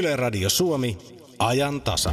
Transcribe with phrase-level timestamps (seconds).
[0.00, 0.98] Yle Radio Suomi,
[1.38, 2.12] ajan tasa.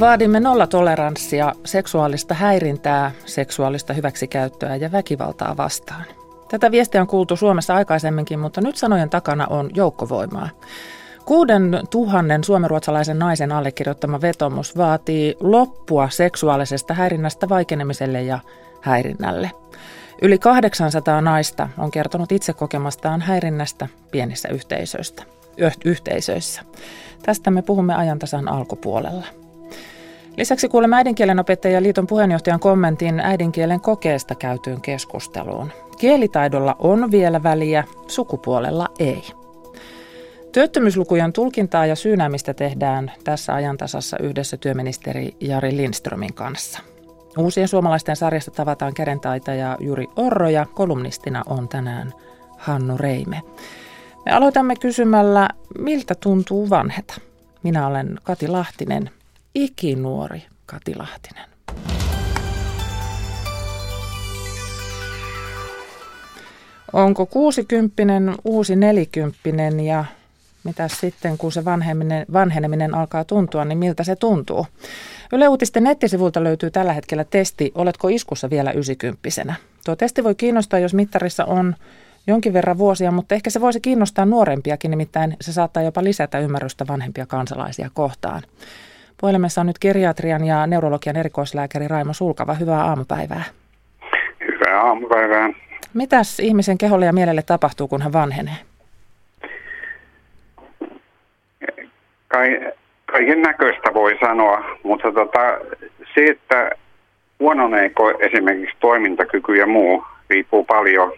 [0.00, 6.04] Vaadimme nollatoleranssia seksuaalista häirintää, seksuaalista hyväksikäyttöä ja väkivaltaa vastaan.
[6.50, 10.48] Tätä viestiä on kuultu Suomessa aikaisemminkin, mutta nyt sanojen takana on joukkovoimaa.
[11.28, 18.38] Kuuden tuhannen suomenruotsalaisen naisen allekirjoittama vetomus vaatii loppua seksuaalisesta häirinnästä vaikenemiselle ja
[18.80, 19.50] häirinnälle.
[20.22, 25.22] Yli 800 naista on kertonut itse kokemastaan häirinnästä pienissä yhteisöistä,
[25.84, 26.62] yhteisöissä.
[27.22, 29.26] Tästä me puhumme ajantasan alkupuolella.
[30.36, 35.72] Lisäksi kuulemme äidinkielen opettajien liiton puheenjohtajan kommentin äidinkielen kokeesta käytyyn keskusteluun.
[35.98, 39.22] Kielitaidolla on vielä väliä, sukupuolella ei.
[40.52, 46.78] Työttömyyslukujen tulkintaa ja syynäämistä tehdään tässä ajantasassa yhdessä työministeri Jari Lindströmin kanssa.
[47.38, 52.12] Uusien suomalaisten sarjasta tavataan kädentaitaja Juri Orro ja kolumnistina on tänään
[52.58, 53.42] Hannu Reime.
[54.26, 57.14] Me aloitamme kysymällä, miltä tuntuu vanheta.
[57.62, 59.10] Minä olen Kati Lahtinen,
[59.54, 61.48] ikinuori Kati Lahtinen.
[66.92, 70.04] Onko kuusikymppinen uusi nelikymppinen ja
[70.64, 74.66] mitä sitten, kun se vanheneminen, vanheneminen alkaa tuntua, niin miltä se tuntuu?
[75.32, 79.54] Yle Uutisten nettisivulta löytyy tällä hetkellä testi, oletko iskussa vielä ysikymppisenä.
[79.84, 81.74] Tuo testi voi kiinnostaa, jos mittarissa on
[82.26, 86.86] jonkin verran vuosia, mutta ehkä se voisi kiinnostaa nuorempiakin, nimittäin se saattaa jopa lisätä ymmärrystä
[86.88, 88.42] vanhempia kansalaisia kohtaan.
[89.20, 92.54] Puhelimessa on nyt geriatrian ja neurologian erikoislääkäri Raimo Sulkava.
[92.54, 93.42] Hyvää aamupäivää.
[94.40, 95.48] Hyvää aamupäivää.
[95.94, 98.56] Mitäs ihmisen keholle ja mielelle tapahtuu, kun hän vanhenee?
[102.28, 102.72] Kai,
[103.06, 105.58] kaiken näköistä voi sanoa, mutta tota,
[106.14, 106.70] se, että
[107.40, 111.12] huononeeko esimerkiksi toimintakyky ja muu, riippuu paljon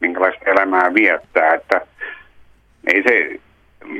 [0.00, 1.54] minkälaista elämää viettää.
[1.54, 1.80] Että
[2.86, 3.40] ei se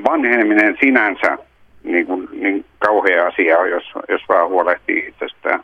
[0.04, 1.38] vanheneminen sinänsä
[1.84, 5.60] niin, kuin, niin kauhea asia, jos, jos vaan huolehtii itsestään.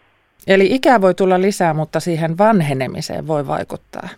[0.47, 4.09] Eli ikää voi tulla lisää, mutta siihen vanhenemiseen voi vaikuttaa?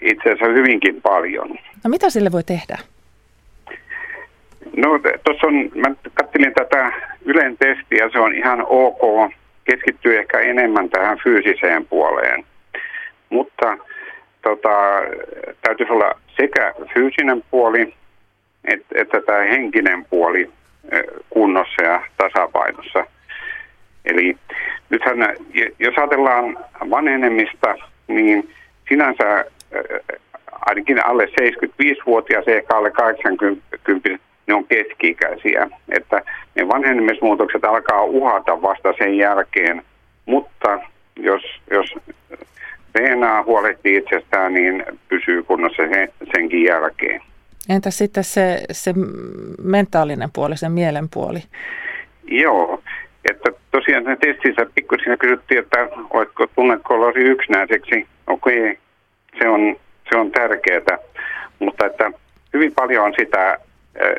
[0.00, 1.48] Itse asiassa hyvinkin paljon.
[1.84, 2.78] No mitä sille voi tehdä?
[4.76, 6.92] No tuossa on, mä katselin tätä
[7.24, 9.32] Ylen testiä, se on ihan ok,
[9.64, 12.44] keskittyy ehkä enemmän tähän fyysiseen puoleen.
[13.30, 13.78] Mutta
[14.42, 14.70] tota,
[15.62, 17.94] täytyisi olla sekä fyysinen puoli
[18.66, 20.50] että, että tämä henkinen puoli
[21.30, 23.06] kunnossa ja tasapainossa.
[24.04, 24.36] Eli
[24.90, 25.18] nythän,
[25.78, 26.58] jos ajatellaan
[26.90, 27.74] vanhenemista,
[28.08, 28.50] niin
[28.88, 29.44] sinänsä
[30.66, 33.62] ainakin alle 75-vuotias, ehkä alle 80
[34.46, 35.68] ne on keski-ikäisiä.
[35.88, 36.22] Että
[36.54, 39.82] ne vanhenemismuutokset alkaa uhata vasta sen jälkeen,
[40.26, 40.78] mutta
[41.16, 41.94] jos, jos
[42.98, 45.82] DNA huolehtii itsestään, niin pysyy kunnossa
[46.34, 47.20] senkin jälkeen.
[47.68, 48.94] Entä sitten se, se
[49.62, 51.38] mentaalinen puoli, se mielen puoli?
[52.28, 52.82] Joo,
[53.30, 58.06] että tosiaan sen testissä pikkusen kysyttiin, että oletko tunnetko olosi yksinäiseksi.
[58.26, 58.76] Okei, okay,
[59.38, 59.76] se on,
[60.10, 60.98] se on tärkeää,
[61.58, 62.10] mutta että
[62.54, 63.58] hyvin paljon on sitä,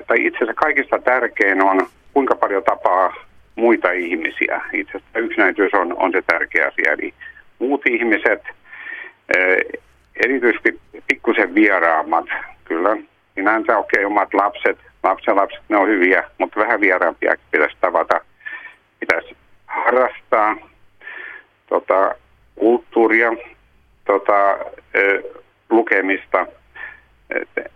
[0.07, 3.13] tai itse asiassa kaikista tärkein on, kuinka paljon tapaa
[3.55, 4.61] muita ihmisiä.
[4.73, 6.91] Itse asiassa yksinäisyys on, on se tärkeä asia.
[6.91, 7.13] Eli
[7.59, 8.41] muut ihmiset,
[10.15, 12.25] erityisesti pikkusen vieraammat,
[12.63, 12.97] kyllä
[13.35, 18.21] sinänsä okei, okay, omat lapset, lapsenlapset, ne on hyviä, mutta vähän vieraampia pitäisi tavata.
[18.99, 20.55] Pitäisi harrastaa
[21.67, 22.15] tota,
[22.55, 23.31] kulttuuria,
[24.05, 24.57] tota,
[25.69, 26.47] lukemista.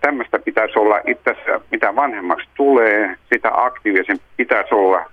[0.01, 1.35] Tämmöistä pitäisi olla itse
[1.71, 5.05] mitä vanhemmaksi tulee, sitä aktiivisen pitäisi olla,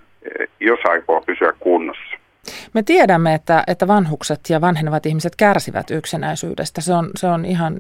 [0.60, 2.19] jos aikoo pysyä kunnossa.
[2.75, 6.81] Me tiedämme, että, että vanhukset ja vanhenevat ihmiset kärsivät yksinäisyydestä.
[6.81, 7.76] Se on, se on ihan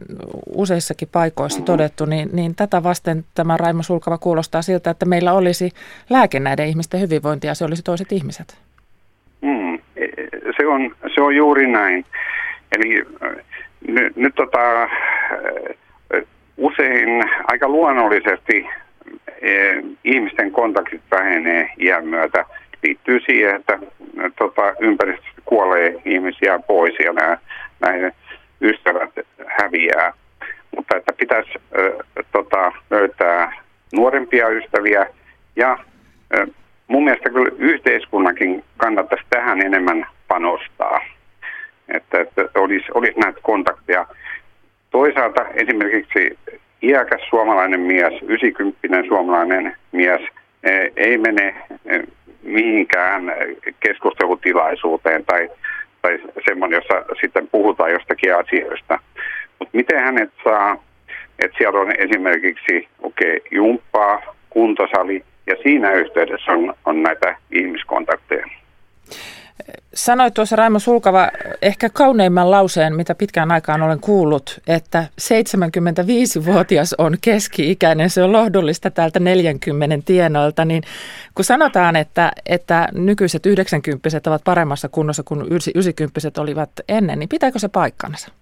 [0.54, 5.70] useissakin paikoissa todettu, niin, niin tätä vasten tämä Raimo Sulkava kuulostaa siltä, että meillä olisi
[6.10, 8.58] lääke näiden ihmisten hyvinvointia se olisi toiset ihmiset.
[9.40, 9.78] Mm,
[10.56, 12.04] se, on, se on juuri näin.
[12.76, 13.04] Eli
[13.88, 14.58] nyt, nyt tota,
[16.58, 18.66] usein aika luonnollisesti
[19.42, 22.44] eh, ihmisten kontaktit vähenee iän myötä–
[22.82, 23.78] liittyy siihen, että
[24.38, 27.38] tota, ympäristöstä kuolee ihmisiä pois ja nämä,
[27.80, 28.12] näin
[28.60, 29.10] ystävät
[29.46, 30.12] häviää.
[30.76, 33.52] Mutta että pitäisi äh, tota, löytää
[33.92, 35.06] nuorempia ystäviä
[35.56, 35.78] ja
[36.86, 41.00] mun mielestä kyllä yhteiskunnankin kannattaisi tähän enemmän panostaa.
[41.88, 44.06] Että, että olisi, olisi näitä kontakteja.
[44.90, 46.38] Toisaalta esimerkiksi
[46.82, 50.20] iäkäs suomalainen mies, 90 suomalainen mies,
[50.96, 51.54] ei mene
[52.42, 53.32] mihinkään
[53.80, 55.50] keskustelutilaisuuteen tai,
[56.02, 56.18] tai
[56.48, 58.98] semmoinen, jossa sitten puhutaan jostakin asioista.
[59.58, 60.84] Mutta miten hänet saa,
[61.38, 68.46] että siellä on esimerkiksi okay, jumppaa, kuntosali ja siinä yhteydessä on, on näitä ihmiskontakteja.
[69.94, 71.28] Sanoit tuossa Raimo Sulkava
[71.62, 78.90] ehkä kauneimman lauseen, mitä pitkään aikaan olen kuullut, että 75-vuotias on keski-ikäinen, se on lohdullista
[78.90, 80.82] täältä 40 tienoilta, niin
[81.34, 87.58] kun sanotaan, että, että nykyiset 90 ovat paremmassa kunnossa kuin 90 olivat ennen, niin pitääkö
[87.58, 88.32] se paikkansa?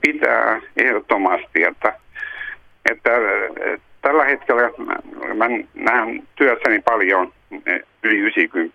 [0.00, 1.92] Pitää ehdottomasti, että,
[2.90, 3.10] että
[4.02, 4.70] tällä hetkellä
[5.34, 7.32] mä näen työssäni paljon
[8.02, 8.74] yli 90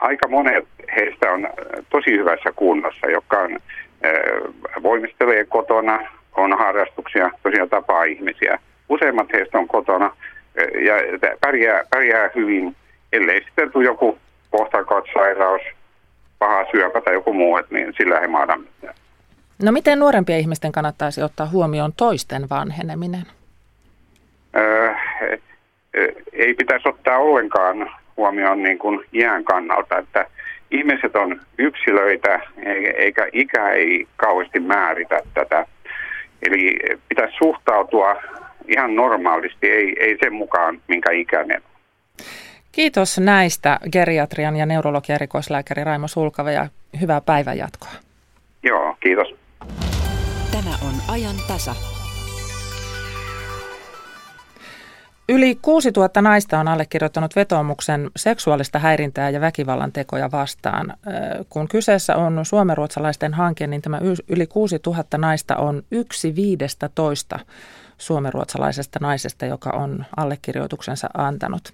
[0.00, 0.64] aika monet
[0.96, 1.48] heistä on
[1.90, 3.58] tosi hyvässä kunnossa, joka on,
[4.82, 6.00] voimistelee kotona,
[6.36, 8.58] on harrastuksia, tosiaan tapaa ihmisiä.
[8.88, 10.16] Useimmat heistä on kotona
[10.84, 10.94] ja
[11.40, 12.76] pärjää, pärjää hyvin,
[13.12, 14.18] ellei sitten tule joku
[14.50, 15.62] kohtakot-sairaus,
[16.38, 18.94] paha syöpä tai joku muu, niin sillä ei maada mitään.
[19.62, 23.22] No miten nuorempien ihmisten kannattaisi ottaa huomioon toisten vanheneminen?
[24.56, 24.94] Öö,
[26.32, 30.26] ei pitäisi ottaa ollenkaan huomioon niin kuin iän kannalta, että
[30.70, 32.40] ihmiset on yksilöitä
[32.96, 35.66] eikä ikä ei kauheasti määritä tätä.
[36.42, 36.78] Eli
[37.08, 38.16] pitäisi suhtautua
[38.68, 41.62] ihan normaalisti, ei, ei sen mukaan, minkä ikäinen
[42.72, 46.66] Kiitos näistä geriatrian ja neurologian erikoislääkäri Raimo Sulkava ja
[47.00, 47.90] hyvää päivänjatkoa.
[48.62, 49.34] Joo, kiitos.
[50.52, 51.99] Tämä on ajan tasa.
[55.30, 60.94] Yli 6000 naista on allekirjoittanut vetoomuksen seksuaalista häirintää ja väkivallan tekoja vastaan.
[61.50, 67.38] Kun kyseessä on suomenruotsalaisten hanke, niin tämä yli 6000 naista on yksi viidestä toista
[67.98, 71.72] suomenruotsalaisesta naisesta, joka on allekirjoituksensa antanut.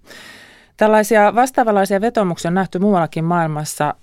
[0.76, 3.94] Tällaisia vastaavanlaisia vetomuksia on nähty muuallakin maailmassa.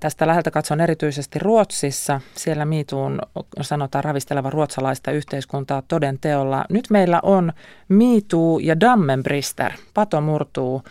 [0.00, 2.20] tästä läheltä katson erityisesti Ruotsissa.
[2.34, 3.18] Siellä miituun
[3.60, 6.64] sanotaan ravisteleva ruotsalaista yhteiskuntaa toden teolla.
[6.70, 7.52] Nyt meillä on
[7.88, 9.72] miituu ja Dammenbrister.
[9.94, 10.82] Pato murtuu,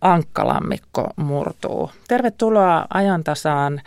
[0.00, 1.90] ankkalammikko murtuu.
[2.08, 3.80] Tervetuloa ajantasaan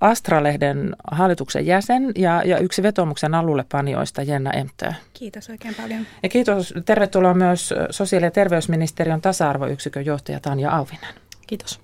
[0.00, 3.34] Astralehden hallituksen jäsen ja, ja yksi vetomuksen
[3.68, 4.92] panijoista Jenna Emtö.
[5.12, 6.06] Kiitos oikein paljon.
[6.22, 11.14] Ja kiitos, tervetuloa myös sosiaali- ja terveysministeriön tasa-arvoyksikön johtaja Tanja Auvinen.
[11.46, 11.80] Kiitos.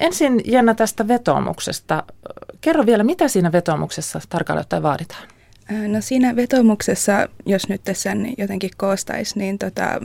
[0.00, 2.04] Ensin Jenna tästä vetomuksesta.
[2.60, 5.28] Kerro vielä, mitä siinä vetomuksessa tarkalleen ottaen vaaditaan?
[5.88, 10.00] No siinä vetomuksessa, jos nyt sen jotenkin koostaisi, niin tota,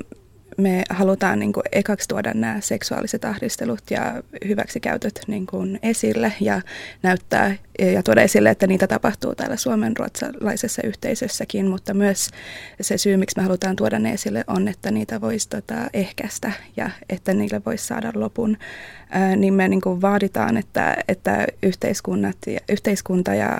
[0.57, 6.61] me halutaan niin kuin ekaksi tuoda nämä seksuaaliset ahdistelut ja hyväksikäytöt niin kuin esille ja
[7.03, 12.29] näyttää ja tuoda esille, että niitä tapahtuu täällä Suomen ruotsalaisessa yhteisössäkin, mutta myös
[12.81, 16.89] se syy, miksi me halutaan tuoda ne esille, on, että niitä voisi tota, ehkäistä ja
[17.09, 18.57] että niille voisi saada lopun.
[19.09, 23.57] Ää, niin me niin kuin vaaditaan, että, että yhteiskunnat ja, yhteiskunta ja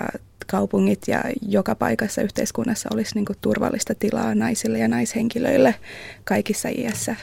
[0.50, 5.74] kaupungit ja joka paikassa yhteiskunnassa olisi niin kuin turvallista tilaa naisille ja naishenkilöille
[6.24, 7.16] kaikissa iässä.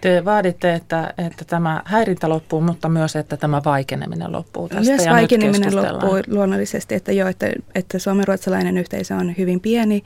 [0.00, 4.92] Te vaaditte, että, että tämä häirintä loppuu, mutta myös, että tämä vaikeneminen loppuu tästä.
[4.92, 10.02] Myös ja vaikeneminen loppuu luonnollisesti, että joo, että, että suomenruotsalainen yhteisö on hyvin pieni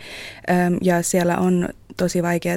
[0.83, 2.57] ja siellä on tosi vaikeaa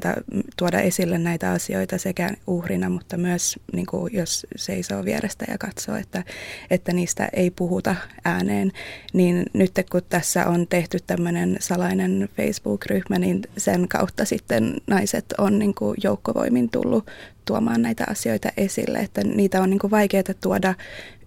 [0.58, 5.96] tuoda esille näitä asioita sekä uhrina, mutta myös niin kuin, jos seisoo vierestä ja katsoo,
[5.96, 6.24] että,
[6.72, 7.96] että niistä ei puhuta
[8.26, 8.72] ääneen.
[9.14, 15.60] Niin nyt kun tässä on tehty tämmöinen salainen Facebook-ryhmä, niin sen kautta sitten naiset on
[15.60, 17.12] niin kuin joukkovoimin tullut
[17.48, 20.74] tuomaan näitä asioita esille, että niitä on niin kuin vaikeaa tuoda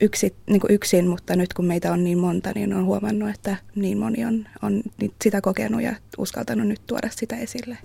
[0.00, 3.56] yksi, niin kuin yksin, mutta nyt kun meitä on niin monta, niin on huomannut, että
[3.74, 4.82] niin moni on, on
[5.24, 7.78] sitä kokenut ja uskaltanut nyt tuoda sitä esille.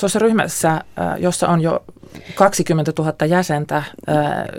[0.00, 0.80] Tuossa ryhmässä,
[1.18, 1.84] jossa on jo
[2.34, 3.82] 20 000 jäsentä,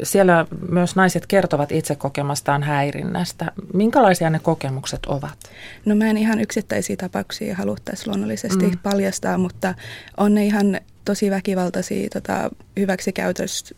[0.03, 3.51] siellä myös naiset kertovat itse kokemastaan häirinnästä.
[3.73, 5.37] Minkälaisia ne kokemukset ovat?
[5.85, 8.79] No mä en ihan yksittäisiä tapauksia haluttaisi luonnollisesti mm.
[8.83, 9.73] paljastaa, mutta
[10.17, 12.49] on ne ihan tosi väkivaltaisia tota,
[12.79, 13.73] hyväksikäytös,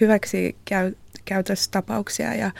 [0.00, 2.50] hyväksikäytöstapauksia, ja,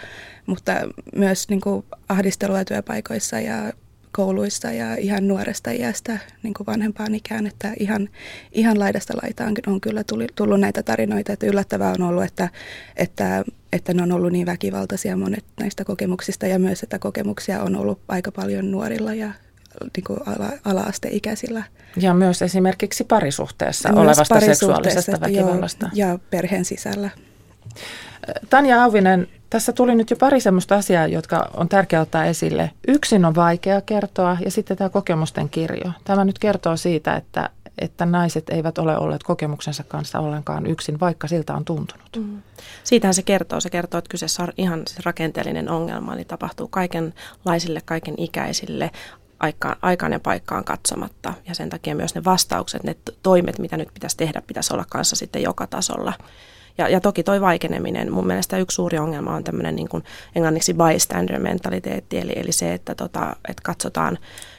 [0.46, 0.72] mutta
[1.16, 3.72] myös niin kuin, ahdistelua työpaikoissa ja
[4.12, 8.08] kouluissa ja ihan nuoresta iästä niin kuin vanhempaan ikään, että ihan,
[8.52, 12.48] ihan laidasta laitaan on kyllä tullut näitä tarinoita, että yllättävää on ollut, että,
[12.96, 17.76] että, että ne on ollut niin väkivaltaisia monet näistä kokemuksista ja myös, että kokemuksia on
[17.76, 19.32] ollut aika paljon nuorilla ja
[19.97, 21.62] niin kuin ala, ala-asteikäisillä.
[21.97, 25.90] Ja myös esimerkiksi parisuhteessa myös olevasta parisuhteessa, seksuaalisesta väkivallasta.
[25.92, 27.11] Jo, ja perheen sisällä.
[28.50, 32.70] Tanja Auvinen, tässä tuli nyt jo pari sellaista asiaa, jotka on tärkeää ottaa esille.
[32.88, 35.92] Yksin on vaikea kertoa ja sitten tämä kokemusten kirjo.
[36.04, 41.28] Tämä nyt kertoo siitä, että, että naiset eivät ole olleet kokemuksensa kanssa ollenkaan yksin, vaikka
[41.28, 42.16] siltä on tuntunut.
[42.16, 42.42] Mm.
[42.85, 43.61] Siitähän se kertoo.
[43.61, 48.90] Se kertoo, että kyseessä on ihan rakenteellinen ongelma, eli tapahtuu kaikenlaisille, kaiken ikäisille,
[49.40, 51.35] aikaan, ja paikkaan katsomatta.
[51.49, 55.16] Ja sen takia myös ne vastaukset, ne toimet, mitä nyt pitäisi tehdä, pitäisi olla kanssa
[55.16, 56.12] sitten joka tasolla.
[56.78, 59.88] Ja, ja toki toi vaikeneminen, mun mielestä yksi suuri ongelma on tämmöinen niin
[60.35, 64.18] englanniksi bystander-mentaliteetti, eli, eli se, että, tota, että katsotaan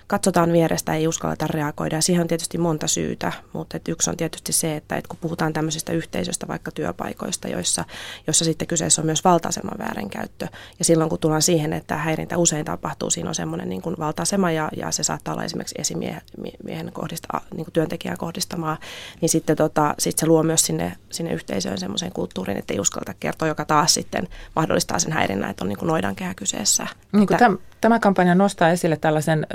[0.09, 1.95] katsotaan vierestä, ei uskalleta reagoida.
[1.95, 5.19] Ja siihen on tietysti monta syytä, mutta et yksi on tietysti se, että et kun
[5.21, 7.85] puhutaan tämmöisistä yhteisöistä, vaikka työpaikoista, joissa,
[8.27, 10.47] joissa sitten kyseessä on myös valta-aseman väärinkäyttö.
[10.79, 14.51] Ja silloin kun tullaan siihen, että häirintä usein tapahtuu, siinä on semmoinen niin kuin valta-asema
[14.51, 18.77] ja, ja se saattaa olla esimerkiksi esimiehen kohdista, niin kuin työntekijän kohdistamaa,
[19.21, 23.13] niin sitten tota, sit se luo myös sinne, sinne yhteisöön semmoisen kulttuurin, että ei uskalleta
[23.19, 26.87] kertoa, joka taas sitten mahdollistaa sen häirinnän, että on niin kuin noidankehä kyseessä.
[27.11, 27.37] Niin kuin
[27.81, 29.47] tämä kampanja nostaa esille tällaisen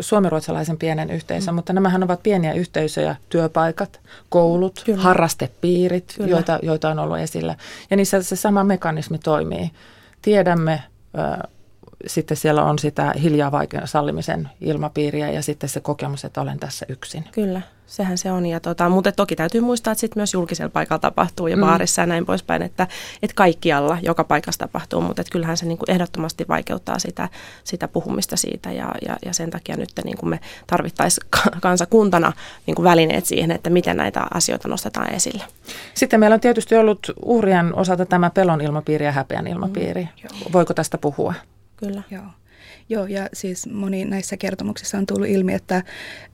[0.00, 1.56] suomiruotsalaisen pienen yhteisön, mm.
[1.56, 5.02] mutta nämähän ovat pieniä yhteisöjä, työpaikat, koulut, Kyllä.
[5.02, 6.30] harrastepiirit, Kyllä.
[6.30, 7.56] Joita, joita on ollut esillä.
[7.90, 9.70] Ja niissä se sama mekanismi toimii.
[10.22, 10.82] Tiedämme,
[12.06, 16.86] sitten siellä on sitä hiljaa vaikea sallimisen ilmapiiriä ja sitten se kokemus, että olen tässä
[16.88, 17.24] yksin.
[17.32, 18.46] Kyllä, sehän se on.
[18.46, 21.60] Ja tota, mutta toki täytyy muistaa, että sitten myös julkisella paikalla tapahtuu ja mm.
[21.60, 22.86] baarissa ja näin poispäin, että,
[23.22, 27.28] että kaikkialla, joka paikassa tapahtuu, mutta että kyllähän se niin kuin ehdottomasti vaikeuttaa sitä,
[27.64, 31.28] sitä puhumista siitä ja, ja, ja sen takia nyt niin kuin me tarvittaisiin
[31.60, 32.32] kansakuntana
[32.66, 35.44] niin kuin välineet siihen, että miten näitä asioita nostetaan esille.
[35.94, 40.02] Sitten meillä on tietysti ollut uhrien osalta tämä pelon ilmapiiri ja häpeän ilmapiiri.
[40.02, 41.34] Mm, Voiko tästä puhua?
[41.76, 42.02] Kyllä.
[42.10, 42.24] Joo.
[42.88, 45.82] Joo, ja siis moni näissä kertomuksissa on tullut ilmi, että,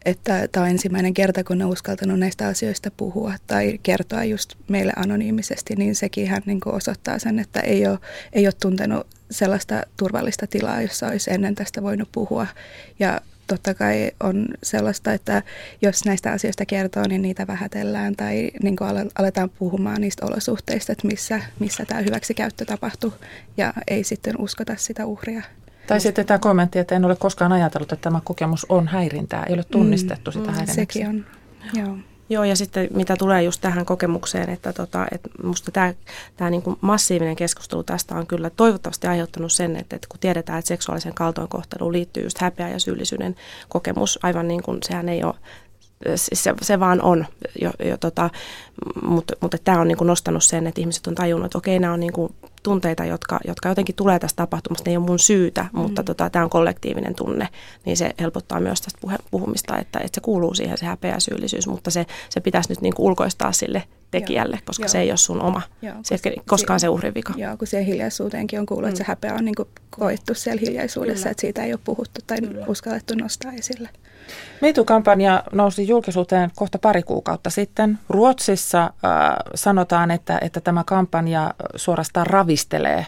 [0.04, 4.54] että tämä on ensimmäinen kerta, kun ne on uskaltanut näistä asioista puhua tai kertoa just
[4.68, 7.98] meille anonyymisesti, niin sekin ihan niin osoittaa sen, että ei ole,
[8.32, 12.46] ei ole tuntenut sellaista turvallista tilaa, jossa olisi ennen tästä voinut puhua.
[12.98, 15.42] Ja totta kai on sellaista, että
[15.82, 18.76] jos näistä asioista kertoo, niin niitä vähätellään tai niin
[19.18, 23.12] aletaan puhumaan niistä olosuhteista, että missä, missä tämä hyväksikäyttö tapahtuu
[23.56, 25.42] ja ei sitten uskota sitä uhria.
[25.86, 29.54] Tai sitten tämä kommentti, että en ole koskaan ajatellut, että tämä kokemus on häirintää, ei
[29.54, 30.98] ole tunnistettu mm, sitä mm, häirinnäksi.
[30.98, 31.26] Sekin on,
[31.74, 31.96] joo.
[32.32, 35.70] Joo, ja sitten mitä tulee just tähän kokemukseen, että, tota, että musta
[36.36, 40.58] tämä, niin kuin massiivinen keskustelu tästä on kyllä toivottavasti aiheuttanut sen, että, että kun tiedetään,
[40.58, 43.36] että seksuaalisen kaltoinkohteluun liittyy just häpeä ja syyllisyyden
[43.68, 45.34] kokemus, aivan niin kuin sehän ei ole
[46.16, 47.26] se, se vaan on,
[47.60, 48.30] jo, jo, tota,
[49.02, 51.92] mutta, mutta tämä on niin kuin nostanut sen, että ihmiset on tajunnut, että okei, nämä
[51.92, 55.66] on niin kuin tunteita, jotka, jotka jotenkin tulee tästä tapahtumasta, ne ei ole mun syytä,
[55.72, 55.78] mm.
[55.78, 57.48] mutta tota, tämä on kollektiivinen tunne,
[57.84, 61.66] niin se helpottaa myös tästä puhe, puhumista, että, että se kuuluu siihen se häpeä syyllisyys,
[61.66, 64.88] mutta se, se pitäisi nyt niin kuin ulkoistaa sille tekijälle, joo, koska joo.
[64.88, 65.62] se ei ole sun oma.
[65.82, 67.34] Joo, se ei koskaan se uhrin vika.
[67.36, 68.88] Joo, kun siihen hiljaisuuteenkin on kuullut, mm.
[68.88, 71.30] että se häpeä on niin kuin koettu siellä hiljaisuudessa, Kyllä.
[71.30, 72.66] että siitä ei ole puhuttu tai Kyllä.
[72.68, 73.88] uskallettu nostaa esille.
[74.60, 77.98] MeToo-kampanja nousi julkisuuteen kohta pari kuukautta sitten.
[78.08, 78.90] Ruotsissa äh,
[79.54, 83.06] sanotaan, että, että tämä kampanja suorastaan ravistelee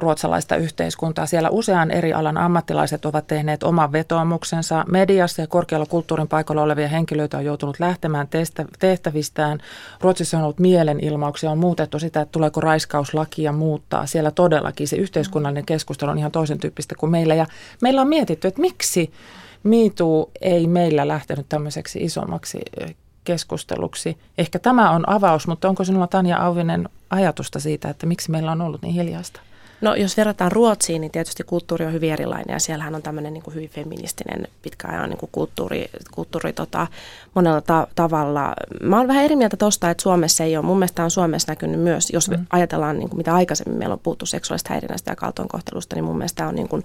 [0.00, 1.26] ruotsalaista yhteiskuntaa.
[1.26, 4.84] Siellä usean eri alan ammattilaiset ovat tehneet oman vetoomuksensa.
[4.88, 8.28] Mediassa ja korkealla kulttuurin paikalla olevia henkilöitä on joutunut lähtemään
[8.78, 9.58] tehtävistään.
[10.00, 14.06] Ruotsissa on ollut mielenilmauksia, on muutettu sitä, että tuleeko raiskauslakia muuttaa.
[14.06, 17.34] Siellä todellakin se yhteiskunnallinen keskustelu on ihan toisen tyyppistä kuin meillä.
[17.34, 17.46] Ja
[17.82, 19.12] meillä on mietitty, että miksi
[19.62, 22.60] MeToo ei meillä lähtenyt tämmöiseksi isommaksi
[23.24, 24.18] keskusteluksi.
[24.38, 28.62] Ehkä tämä on avaus, mutta onko sinulla Tanja Auvinen ajatusta siitä, että miksi meillä on
[28.62, 29.40] ollut niin hiljaista?
[29.80, 33.42] No jos verrataan Ruotsiin, niin tietysti kulttuuri on hyvin erilainen ja siellähän on tämmöinen niin
[33.42, 36.86] kuin hyvin feministinen pitkäajan niin kuin kulttuuri, kulttuuri tota,
[37.34, 38.54] monella ta- tavalla.
[38.82, 40.64] Mä oon vähän eri mieltä tuosta, että Suomessa ei ole.
[40.64, 42.46] Mun mielestä on Suomessa näkynyt myös, jos mm.
[42.50, 46.48] ajatellaan niin kuin mitä aikaisemmin meillä on puhuttu seksuaalista häirinnästä ja kaltoinkohtelusta, niin mun mielestä
[46.48, 46.84] on niin kuin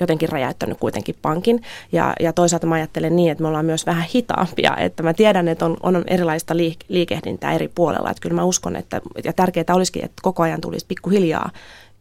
[0.00, 1.62] jotenkin räjäyttänyt kuitenkin pankin.
[1.92, 5.48] Ja, ja toisaalta mä ajattelen niin, että me ollaan myös vähän hitaampia, että mä tiedän,
[5.48, 8.10] että on, on erilaista liik- liikehdintää eri puolella.
[8.10, 11.50] Että kyllä mä uskon, että ja tärkeää olisikin, että koko ajan tulisi pikkuhiljaa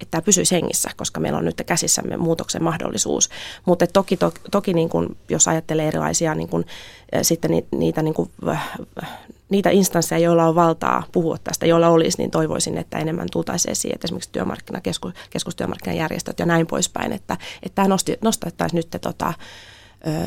[0.01, 3.29] että tämä pysyisi hengissä, koska meillä on nyt käsissämme muutoksen mahdollisuus.
[3.65, 6.65] Mutta toki, to, toki niin kun, jos ajattelee erilaisia niin kun,
[7.21, 8.31] sitten ni, niitä, niin kun,
[9.49, 13.95] niitä instansseja, joilla on valtaa puhua tästä, joilla olisi, niin toivoisin, että enemmän tultaisiin esiin,
[13.95, 19.33] että esimerkiksi työmarkkinakeskus, keskustyömarkkinajärjestöt ja näin poispäin, että, että tämä nostettaisiin nyt tota,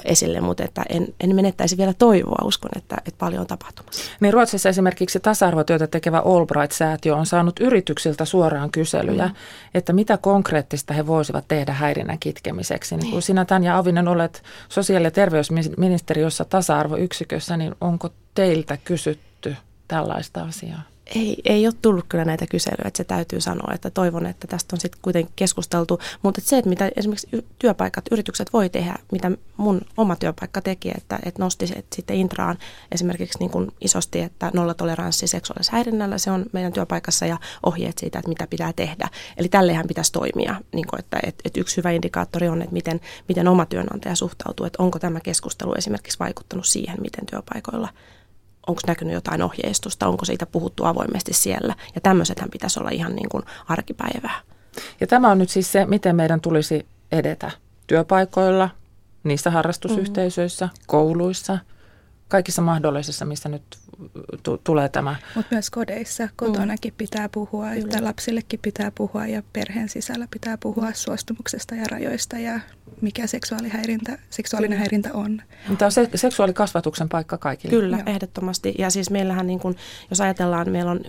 [0.05, 2.45] esille, mutta että en, en menettäisi vielä toivoa.
[2.45, 4.05] Uskon, että, että paljon on tapahtumassa.
[4.21, 9.35] Niin Ruotsissa esimerkiksi tasa-arvotyötä tekevä Albright-säätiö on saanut yrityksiltä suoraan kyselyjä, mm.
[9.75, 12.97] että mitä konkreettista he voisivat tehdä häirinnän kitkemiseksi.
[12.97, 19.57] Niin kun sinä Tanja Avinen olet sosiaali- ja terveysministeriössä tasa-arvoyksikössä, niin onko teiltä kysytty
[19.89, 20.96] tällaista asiaa?
[21.15, 24.77] Ei, ei ole tullut kyllä näitä kyselyjä, että se täytyy sanoa, että toivon, että tästä
[24.77, 26.01] on sitten kuitenkin keskusteltu.
[26.23, 31.19] Mutta se, että mitä esimerkiksi työpaikat, yritykset voi tehdä, mitä mun oma työpaikka teki, että,
[31.25, 32.59] että nosti se, sitten Intraan
[32.93, 38.19] esimerkiksi niin kuin isosti, että nollatoleranssi seksuaalisella häirinnällä, se on meidän työpaikassa ja ohjeet siitä,
[38.19, 39.09] että mitä pitää tehdä.
[39.37, 43.01] Eli tällehän pitäisi toimia, niin kuin, että, että, että yksi hyvä indikaattori on, että miten,
[43.29, 47.89] miten oma työnantaja suhtautuu, että onko tämä keskustelu esimerkiksi vaikuttanut siihen, miten työpaikoilla–
[48.67, 51.75] onko näkynyt jotain ohjeistusta, onko siitä puhuttu avoimesti siellä.
[51.95, 54.41] Ja tämmöisethän pitäisi olla ihan niin kuin arkipäivää.
[55.01, 57.51] Ja tämä on nyt siis se, miten meidän tulisi edetä
[57.87, 58.71] työpaikoilla,
[59.25, 60.85] niissä harrastusyhteisöissä, mm-hmm.
[60.87, 61.59] kouluissa,
[62.29, 63.63] kaikissa mahdollisissa, missä nyt
[64.43, 65.17] t- tulee tämä.
[65.35, 66.97] Mutta myös kodeissa, kotonakin mm.
[66.97, 72.61] pitää puhua, että lapsillekin pitää puhua ja perheen sisällä pitää puhua suostumuksesta ja rajoista ja
[73.01, 75.43] mikä seksuaalihäirintä, seksuaalinen häirintä on.
[75.79, 77.71] Tämä on se, seksuaalikasvatuksen paikka kaikille.
[77.71, 78.07] Kyllä, Joo.
[78.07, 78.75] ehdottomasti.
[78.79, 79.77] Ja siis meillähän, niin kun,
[80.11, 81.01] jos ajatellaan, meillä, on,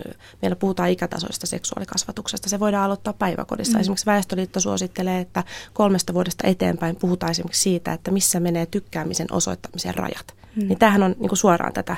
[0.42, 3.78] meillä puhutaan ikätasoista seksuaalikasvatuksesta, se voidaan aloittaa päiväkodissa.
[3.78, 3.80] Mm.
[3.80, 9.94] Esimerkiksi Väestöliitto suosittelee, että kolmesta vuodesta eteenpäin puhutaan esimerkiksi siitä, että missä menee tykkäämisen osoittamisen
[9.94, 10.34] rajat.
[10.56, 10.68] Mm.
[10.68, 11.96] Niin tämähän on niin suoraan tätä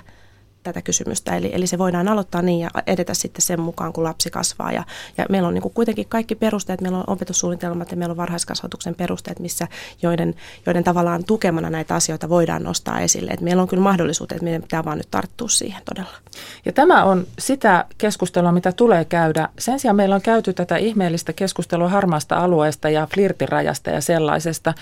[0.63, 1.37] tätä kysymystä.
[1.37, 4.73] Eli, eli se voidaan aloittaa niin ja edetä sitten sen mukaan, kun lapsi kasvaa.
[4.73, 4.85] Ja,
[5.19, 8.95] ja meillä on niin kuin kuitenkin kaikki perusteet, meillä on opetussuunnitelmat ja meillä on varhaiskasvatuksen
[8.95, 9.69] perusteet, missä,
[10.03, 10.35] joiden,
[10.67, 13.31] joiden tavallaan tukemana näitä asioita voidaan nostaa esille.
[13.31, 16.17] Et meillä on kyllä mahdollisuudet, että meidän pitää vaan nyt tarttua siihen todella.
[16.65, 19.49] Ja tämä on sitä keskustelua, mitä tulee käydä.
[19.59, 24.75] Sen sijaan meillä on käyty tätä ihmeellistä keskustelua harmaasta alueesta ja flirtirajasta ja sellaisesta,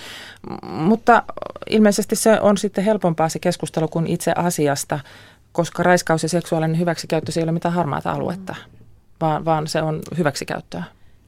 [0.63, 1.23] mutta
[1.71, 4.99] ilmeisesti se on sitten helpompaa se keskustelu kuin itse asiasta
[5.59, 8.55] koska raiskaus ja seksuaalinen hyväksikäyttö se ei ole mitään harmaata aluetta,
[9.21, 10.83] vaan, vaan se on hyväksikäyttöä.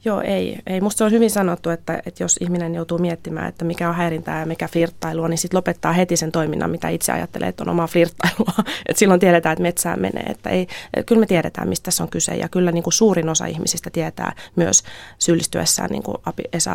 [0.04, 0.58] Joo, ei.
[0.66, 0.80] ei.
[0.80, 4.40] Musta se on hyvin sanottu, että, että jos ihminen joutuu miettimään, että mikä on häirintää
[4.40, 7.86] ja mikä flirttailua, niin sitten lopettaa heti sen toiminnan, mitä itse ajattelee, että on omaa
[7.86, 8.64] flirttailua.
[8.88, 10.22] Et silloin tiedetään, että metsään menee.
[10.22, 10.66] Että ei,
[11.06, 12.34] kyllä me tiedetään, mistä tässä on kyse.
[12.34, 14.82] Ja kyllä niin kuin suurin osa ihmisistä tietää myös
[15.18, 16.16] syyllistyessään niin kuin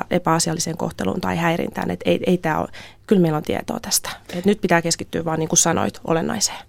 [0.10, 1.92] epäasialliseen kohteluun tai häirintään.
[1.92, 2.68] Että ei, ei tämä ole,
[3.08, 4.10] kyllä meillä on tietoa tästä.
[4.34, 6.66] Et nyt pitää keskittyä vaan niin kuin sanoit olennaiseen.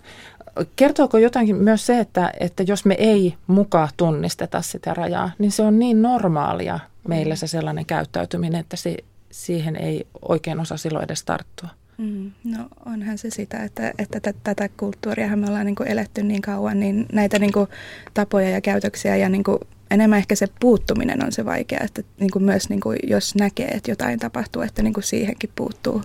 [0.77, 5.63] Kertooko jotakin myös se, että, että jos me ei mukaan tunnisteta sitä rajaa, niin se
[5.63, 8.97] on niin normaalia meillä se sellainen käyttäytyminen, että se,
[9.31, 11.69] siihen ei oikein osaa silloin edes tarttua?
[11.99, 16.23] Mm, no onhan se sitä, että, että t- tätä kulttuuria me ollaan niin kuin eletty
[16.23, 17.69] niin kauan, niin näitä niin kuin
[18.15, 19.59] tapoja ja käytöksiä ja niin kuin
[19.91, 23.69] enemmän ehkä se puuttuminen on se vaikea, että niin kuin myös niin kuin jos näkee,
[23.69, 26.03] että jotain tapahtuu, että niin kuin siihenkin puuttuu.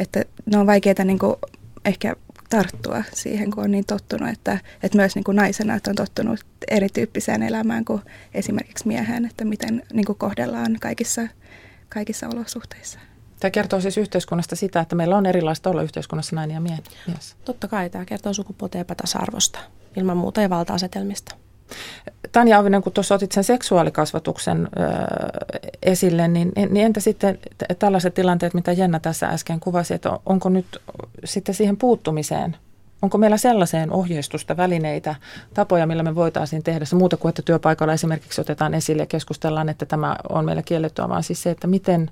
[0.00, 1.36] Että ne on vaikeita niin kuin
[1.84, 2.16] ehkä
[2.48, 6.40] tarttua siihen, kun on niin tottunut, että, että myös niin kuin naisena että on tottunut
[6.68, 8.02] erityyppiseen elämään kuin
[8.34, 11.22] esimerkiksi miehen, että miten niin kuin kohdellaan kaikissa,
[11.88, 12.98] kaikissa olosuhteissa.
[13.40, 17.36] Tämä kertoo siis yhteiskunnasta sitä, että meillä on erilaista olla yhteiskunnassa nainen ja mies.
[17.44, 19.58] Totta kai tämä kertoo sukupuolten epätasa-arvosta
[19.96, 21.34] ilman muuta ja valta-asetelmista.
[22.32, 24.82] Tanja Auvinen, kun tuossa otit sen seksuaalikasvatuksen ö,
[25.82, 27.38] esille, niin, niin entä sitten
[27.78, 30.82] tällaiset tilanteet, mitä Jenna tässä äsken kuvasi, että onko nyt
[31.24, 32.56] sitten siihen puuttumiseen,
[33.02, 35.14] onko meillä sellaiseen ohjeistusta, välineitä,
[35.54, 39.68] tapoja, millä me voitaisiin tehdä se muuta kuin, että työpaikalla esimerkiksi otetaan esille ja keskustellaan,
[39.68, 42.10] että tämä on meillä kiellettyä, vaan siis se, että miten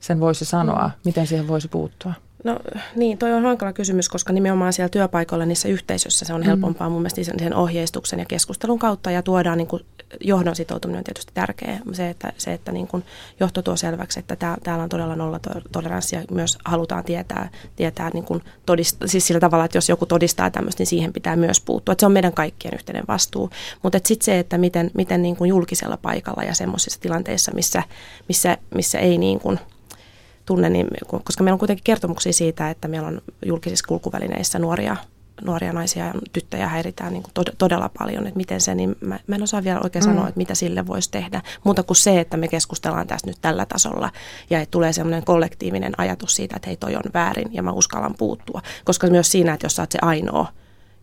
[0.00, 0.92] sen voisi sanoa, mm.
[1.04, 2.12] miten siihen voisi puuttua?
[2.44, 2.58] No
[2.96, 6.46] niin, toi on hankala kysymys, koska nimenomaan siellä työpaikoilla niissä yhteisöissä se on mm.
[6.46, 6.92] helpompaa mm.
[6.92, 9.82] mun mielestä sen ohjeistuksen ja keskustelun kautta ja tuodaan niin kuin,
[10.20, 11.78] johdon sitoutuminen on tietysti tärkeä.
[11.92, 13.04] Se, että, se, että niin kuin
[13.40, 18.24] johto tuo selväksi, että tää, täällä on todella nollatoleranssi ja myös halutaan tietää, tietää niin
[18.24, 21.92] kuin todista, siis sillä tavalla, että jos joku todistaa tämmöistä, niin siihen pitää myös puuttua.
[21.92, 23.50] Että se on meidän kaikkien yhteinen vastuu.
[23.82, 27.82] Mutta sitten se, että miten, miten niin kuin julkisella paikalla ja semmoisissa tilanteissa, missä,
[28.28, 29.60] missä, missä ei niin kuin–
[30.50, 30.86] tunne, niin,
[31.24, 34.96] koska meillä on kuitenkin kertomuksia siitä, että meillä on julkisissa kulkuvälineissä nuoria,
[35.44, 39.36] nuoria naisia ja tyttöjä häiritään niin kuin todella paljon, että miten se, niin mä, mä
[39.36, 40.10] en osaa vielä oikein mm.
[40.10, 43.66] sanoa, että mitä sille voisi tehdä, muuta kuin se, että me keskustellaan tästä nyt tällä
[43.66, 44.10] tasolla
[44.50, 48.14] ja että tulee semmoinen kollektiivinen ajatus siitä, että hei toi on väärin ja mä uskallan
[48.18, 50.46] puuttua, koska myös siinä, että jos sä oot se ainoa,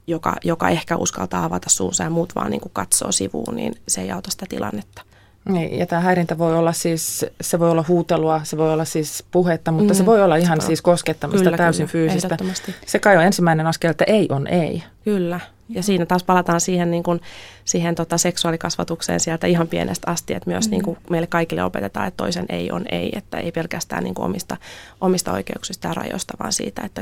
[0.08, 4.02] joka, joka ehkä uskaltaa avata suunsa ja muut vaan niin kuin katsoo sivuun, niin se
[4.02, 5.02] ei auta sitä tilannetta.
[5.48, 9.24] Niin, ja tämä häirintä voi olla siis, se voi olla huutelua, se voi olla siis
[9.32, 9.98] puhetta, mutta mm.
[9.98, 12.38] se voi olla ihan siis koskettamista kyllä, täysin kyllä, fyysistä.
[12.86, 14.84] Se kai on ensimmäinen askel, että ei on ei.
[15.04, 17.22] Kyllä, ja siinä taas palataan siihen, niin kuin,
[17.66, 20.72] siihen tota seksuaalikasvatukseen sieltä ihan pienestä asti, että myös mm.
[20.72, 24.26] niin kuin meille kaikille opetetaan, että toisen ei on ei, että ei pelkästään niin kuin
[24.26, 24.58] omista,
[25.02, 27.02] omista oikeuksista ja rajoista, vaan siitä, että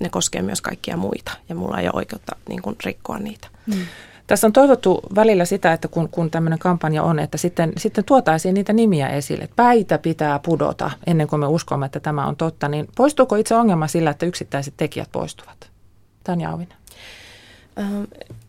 [0.00, 3.48] ne koskee myös kaikkia muita, ja mulla ei ole oikeutta niin kuin, rikkoa niitä.
[3.66, 3.74] Mm.
[4.30, 8.54] Tässä on toivottu välillä sitä, että kun, kun tämmöinen kampanja on, että sitten, sitten tuotaisiin
[8.54, 9.48] niitä nimiä esille.
[9.56, 12.68] Päitä pitää pudota ennen kuin me uskomme, että tämä on totta.
[12.68, 15.70] Niin poistuuko itse ongelma sillä, että yksittäiset tekijät poistuvat?
[16.24, 16.76] Tanja Auvinen.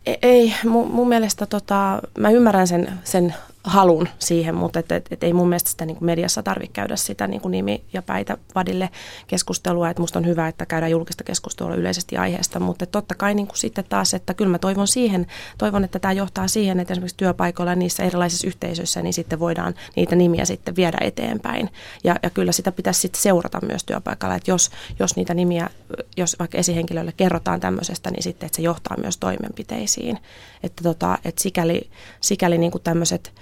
[0.05, 5.07] E-, ei, mun, mun mielestä tota, mä ymmärrän sen, sen halun siihen, mutta et, et,
[5.11, 8.01] et ei mun mielestä sitä niin kuin mediassa tarvitse käydä sitä niin kuin nimi- ja
[8.01, 8.89] päitä vadille
[9.27, 9.89] keskustelua.
[9.89, 13.57] Et musta on hyvä, että käydään julkista keskustelua yleisesti aiheesta, mutta totta kai niin kuin
[13.57, 17.75] sitten taas, että kyllä mä toivon siihen, toivon, että tämä johtaa siihen, että esimerkiksi työpaikoilla
[17.75, 21.69] niissä erilaisissa yhteisöissä, niin sitten voidaan niitä nimiä sitten viedä eteenpäin.
[22.03, 25.69] Ja, ja kyllä sitä pitäisi sitten seurata myös työpaikalla, että jos, jos niitä nimiä,
[26.17, 30.19] jos vaikka esihenkilöille kerrotaan tämmöisestä, niin sitten, että se johtaa myös toimenpiteisiin.
[30.63, 31.89] Että, tota, että sikäli,
[32.21, 33.33] sikäli niin kuin tämmöiset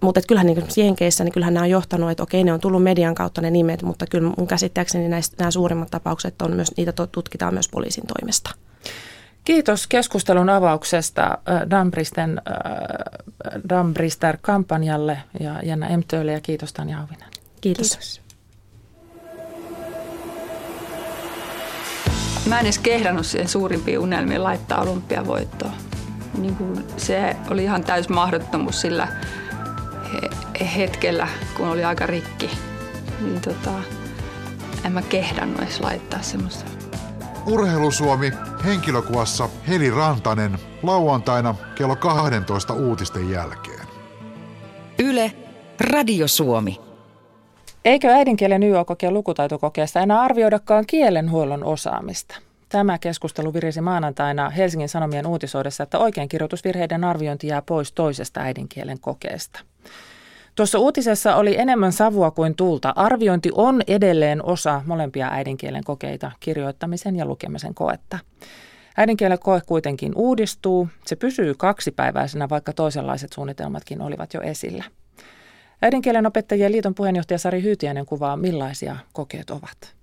[0.00, 3.14] mutta kyllähän niin Jenkeissä, niin kyllähän nämä on johtanut, että okei, ne on tullut median
[3.14, 7.54] kautta ne nimet, mutta kyllä mun käsittääkseni näistä, nämä suurimmat tapaukset on myös, niitä tutkitaan
[7.54, 8.50] myös poliisin toimesta.
[9.44, 11.38] Kiitos keskustelun avauksesta
[11.70, 12.42] Dambristen,
[13.68, 17.28] Dambrister-kampanjalle ja Jenna Emtölle ja kiitos Tanja Auvinen.
[17.60, 17.88] Kiitos.
[17.88, 18.20] kiitos.
[22.46, 25.72] Mä en edes kehdannut siihen suurimpiin unelmiin laittaa olympiavoittoa
[26.38, 29.08] niin kuin se oli ihan täys mahdottomuus sillä
[30.76, 32.50] hetkellä, kun oli aika rikki.
[33.20, 33.70] Niin tota,
[34.84, 36.70] en mä kehdannut edes laittaa semmoista.
[37.46, 38.32] Urheilusuomi
[38.64, 43.86] henkilökuvassa Heli Rantanen lauantaina kello 12 uutisten jälkeen.
[44.98, 45.32] Yle,
[45.80, 46.80] Radio Suomi.
[47.84, 52.36] Eikö äidinkielen YÖ-kokeen lukutaitokokeessa enää arvioidakaan kielenhuollon osaamista?
[52.68, 59.60] Tämä keskustelu virisi maanantaina Helsingin Sanomien uutisoidessa, että oikeinkirjoitusvirheiden arviointi jää pois toisesta äidinkielen kokeesta.
[60.54, 62.92] Tuossa uutisessa oli enemmän savua kuin tulta.
[62.96, 68.18] Arviointi on edelleen osa molempia äidinkielen kokeita, kirjoittamisen ja lukemisen koetta.
[68.96, 70.88] Äidinkielen koe kuitenkin uudistuu.
[71.04, 74.84] Se pysyy kaksipäiväisenä, vaikka toisenlaiset suunnitelmatkin olivat jo esillä.
[75.82, 79.94] Äidinkielen opettajien liiton puheenjohtaja Sari Hyytiäinen kuvaa, millaisia kokeet ovat.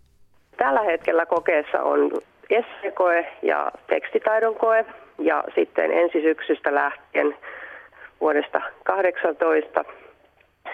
[0.57, 2.11] Tällä hetkellä kokeessa on
[2.49, 4.85] essekoe ja tekstitaidon koe
[5.19, 7.37] ja sitten ensi syksystä lähtien
[8.21, 9.85] vuodesta 18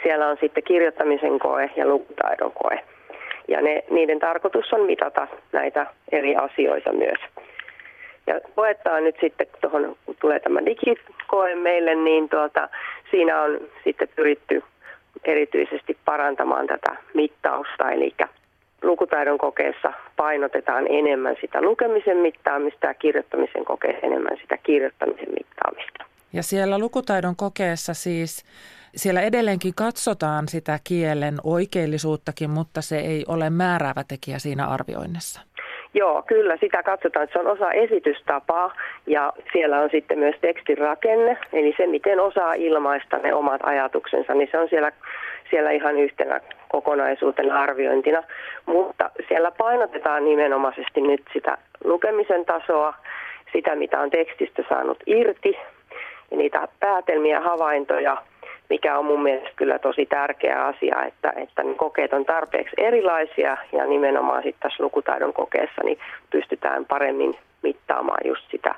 [0.04, 2.80] siellä on sitten kirjoittamisen koe ja lukutaidon koe.
[3.48, 7.20] Ja ne, niiden tarkoitus on mitata näitä eri asioita myös.
[8.28, 12.70] Ja koetaan nyt sitten, tuohon kun tulee tämä digikoe meille, niin tuota,
[13.12, 14.64] siinä on sitten pyritty
[15.24, 18.14] erityisesti parantamaan tätä mittausta, eli
[18.82, 26.06] lukutaidon kokeessa painotetaan enemmän sitä lukemisen mittaamista ja kirjoittamisen kokeessa enemmän sitä kirjoittamisen mittaamista.
[26.34, 28.46] Ja siellä lukutaidon kokeessa siis,
[28.96, 35.42] siellä edelleenkin katsotaan sitä kielen oikeellisuuttakin, mutta se ei ole määräävä tekijä siinä arvioinnissa.
[35.94, 38.74] Joo, kyllä sitä katsotaan, että se on osa esitystapaa
[39.08, 44.34] ja siellä on sitten myös tekstin rakenne, eli se miten osaa ilmaista ne omat ajatuksensa,
[44.34, 44.92] niin se on siellä,
[45.50, 48.24] siellä ihan yhtenä kokonaisuutena arviointina,
[48.66, 52.94] mutta siellä painotetaan nimenomaisesti nyt sitä lukemisen tasoa,
[53.54, 55.58] sitä mitä on tekstistä saanut irti,
[56.32, 58.18] ja niitä päätelmiä, havaintoja,
[58.70, 63.58] mikä on mun mielestä kyllä tosi tärkeä asia, että, että ne kokeet on tarpeeksi erilaisia
[63.72, 68.76] ja nimenomaan sitten tässä lukutaidon kokeessa niin pystytään paremmin mittaamaan just sitä,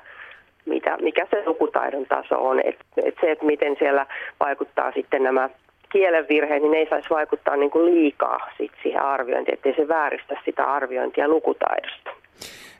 [0.64, 2.60] mitä, mikä se lukutaidon taso on.
[2.64, 4.06] Et, et se, että miten siellä
[4.40, 5.48] vaikuttaa sitten nämä
[5.92, 10.34] kielenvirheet, niin ne ei saisi vaikuttaa niin kuin liikaa sit siihen arviointiin, ettei se vääristä
[10.44, 12.10] sitä arviointia lukutaidosta.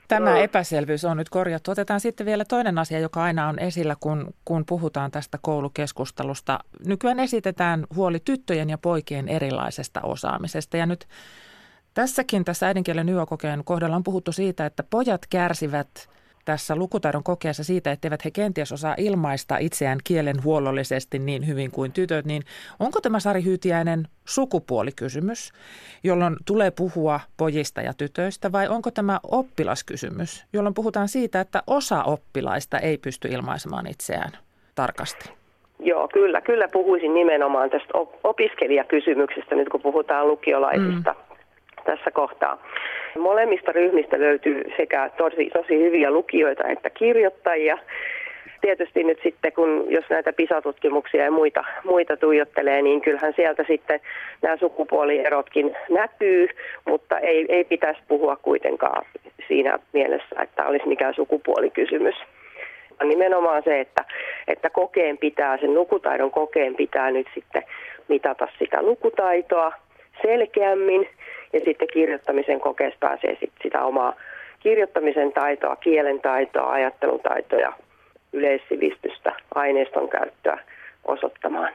[0.07, 0.37] Tämä no.
[0.37, 1.71] epäselvyys on nyt korjattu.
[1.71, 6.59] Otetaan sitten vielä toinen asia, joka aina on esillä, kun, kun puhutaan tästä koulukeskustelusta.
[6.87, 10.77] Nykyään esitetään huoli tyttöjen ja poikien erilaisesta osaamisesta.
[10.77, 11.07] Ja nyt
[11.93, 15.87] tässäkin tässä äidinkielen yökokeen kohdalla on puhuttu siitä, että pojat kärsivät–
[16.45, 21.91] tässä lukutaidon kokeessa siitä, etteivät he kenties osaa ilmaista itseään kielen huollollisesti niin hyvin kuin
[21.91, 22.41] tytöt, niin
[22.79, 25.51] onko tämä Sari Hyytiäinen sukupuolikysymys,
[26.03, 32.03] jolloin tulee puhua pojista ja tytöistä, vai onko tämä oppilaskysymys, jolloin puhutaan siitä, että osa
[32.03, 34.31] oppilaista ei pysty ilmaisemaan itseään
[34.75, 35.29] tarkasti?
[35.79, 41.13] Joo, kyllä, kyllä puhuisin nimenomaan tästä opiskelijakysymyksestä nyt kun puhutaan lukiolaisista.
[41.13, 41.33] Mm
[41.85, 42.57] tässä kohtaa.
[43.19, 47.77] Molemmista ryhmistä löytyy sekä tosi, tosi hyviä lukijoita että kirjoittajia.
[48.61, 53.99] Tietysti nyt sitten, kun jos näitä PISA-tutkimuksia ja muita, muita tuijottelee, niin kyllähän sieltä sitten
[54.41, 56.47] nämä sukupuolierotkin näkyy,
[56.85, 59.05] mutta ei, ei pitäisi puhua kuitenkaan
[59.47, 62.15] siinä mielessä, että olisi mikään sukupuolikysymys
[63.03, 64.05] nimenomaan se, että,
[64.47, 67.63] että kokeen pitää, sen lukutaidon kokeen pitää nyt sitten
[68.07, 69.71] mitata sitä lukutaitoa
[70.21, 71.09] selkeämmin
[71.53, 74.15] ja sitten kirjoittamisen kokeessa pääsee sit sitä omaa
[74.59, 77.73] kirjoittamisen taitoa, kielen taitoa, ajattelutaitoja,
[78.33, 80.63] yleissivistystä, aineiston käyttöä
[81.03, 81.73] osoittamaan.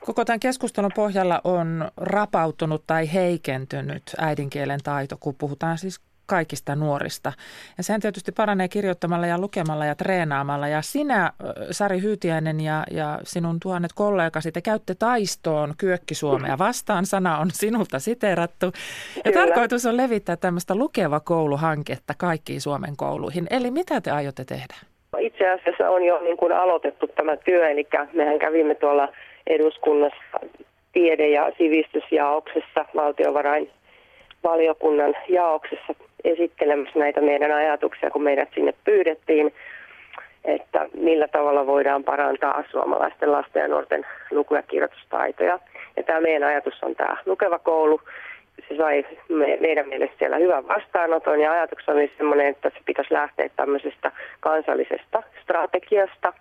[0.00, 6.00] Koko tämän keskustelun pohjalla on rapautunut tai heikentynyt äidinkielen taito, kun puhutaan siis
[6.30, 7.32] kaikista nuorista.
[7.78, 10.68] Ja sen tietysti paranee kirjoittamalla ja lukemalla ja treenaamalla.
[10.68, 11.32] Ja sinä,
[11.70, 17.06] Sari Hyytiäinen ja, ja sinun tuhannet kollegasi, te käytte taistoon Kyökki-Suomea vastaan.
[17.06, 18.66] Sana on sinulta siteerattu.
[18.66, 18.72] Ja
[19.32, 19.46] Kyllä.
[19.46, 23.46] tarkoitus on levittää tämmöistä lukeva kouluhanketta kaikkiin Suomen kouluihin.
[23.50, 24.74] Eli mitä te aiotte tehdä?
[25.18, 29.08] Itse asiassa on jo niin kuin aloitettu tämä työ, eli mehän kävimme tuolla
[29.46, 30.40] eduskunnassa
[30.92, 39.52] tiede- ja sivistysjaoksessa, valtiovarainvaliokunnan jaoksessa esittelemässä näitä meidän ajatuksia, kun meidät sinne pyydettiin,
[40.44, 45.58] että millä tavalla voidaan parantaa suomalaisten lasten ja nuorten luku- ja kirjoitustaitoja.
[45.96, 48.00] Ja tämä meidän ajatus on tämä lukeva koulu.
[48.68, 53.14] Se sai me, meidän mielestä siellä hyvän vastaanoton ja ajatuksena oli sellainen, että se pitäisi
[53.14, 56.32] lähteä tämmöisestä kansallisesta strategiasta,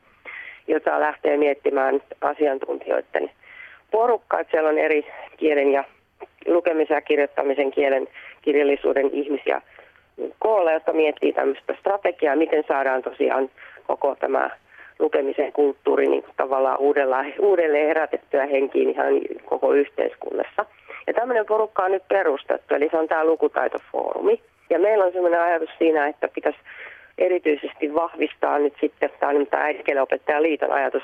[0.67, 3.31] jota lähtee miettimään asiantuntijoiden
[3.91, 5.83] porukka, että siellä on eri kielen ja
[6.45, 8.07] lukemisen ja kirjoittamisen kielen
[8.41, 9.61] kirjallisuuden ihmisiä
[10.39, 13.49] koolla, jotka miettii tämmöistä strategiaa, miten saadaan tosiaan
[13.87, 14.49] koko tämä
[14.99, 19.13] lukemisen kulttuuri niin tavallaan uudella, uudelleen herätettyä henkiin ihan
[19.45, 20.65] koko yhteiskunnassa.
[21.07, 24.41] Ja tämmöinen porukka on nyt perustettu, eli se on tämä lukutaitofoorumi.
[24.69, 26.59] Ja meillä on sellainen ajatus siinä, että pitäisi
[27.17, 31.03] erityisesti vahvistaa nyt sitten, tämä on tämä äidinkielenopettajan liiton ajatus,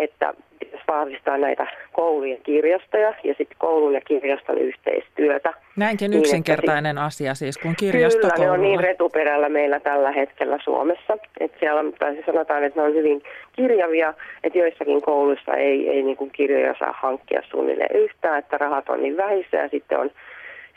[0.00, 5.52] että pitäisi vahvistaa näitä koulujen kirjastoja ja sitten koulun ja kirjaston yhteistyötä.
[5.76, 10.12] Näinkin niin, yksinkertainen niin, asia siis, kun kirjasto Kyllä, ne on niin retuperällä meillä tällä
[10.12, 11.18] hetkellä Suomessa.
[11.40, 16.02] Että siellä on, tai sanotaan, että ne on hyvin kirjavia, että joissakin kouluissa ei, ei
[16.02, 20.10] niin kuin kirjoja saa hankkia suunnilleen yhtään, että rahat on niin vähissä ja sitten on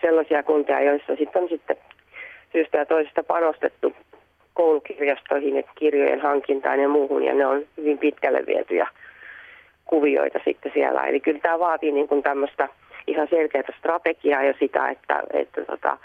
[0.01, 1.77] sellaisia kuntia, joissa sitten on sitten
[2.51, 3.93] syystä ja toisesta panostettu
[4.53, 8.87] koulukirjastoihin ja kirjojen hankintaan ja muuhun, ja ne on hyvin pitkälle vietyjä
[9.89, 11.03] kuvioita sitten siellä.
[11.03, 12.69] Eli kyllä tämä vaatii niin kuin tämmöistä
[13.07, 15.97] ihan selkeää strategiaa ja sitä, että, että tota,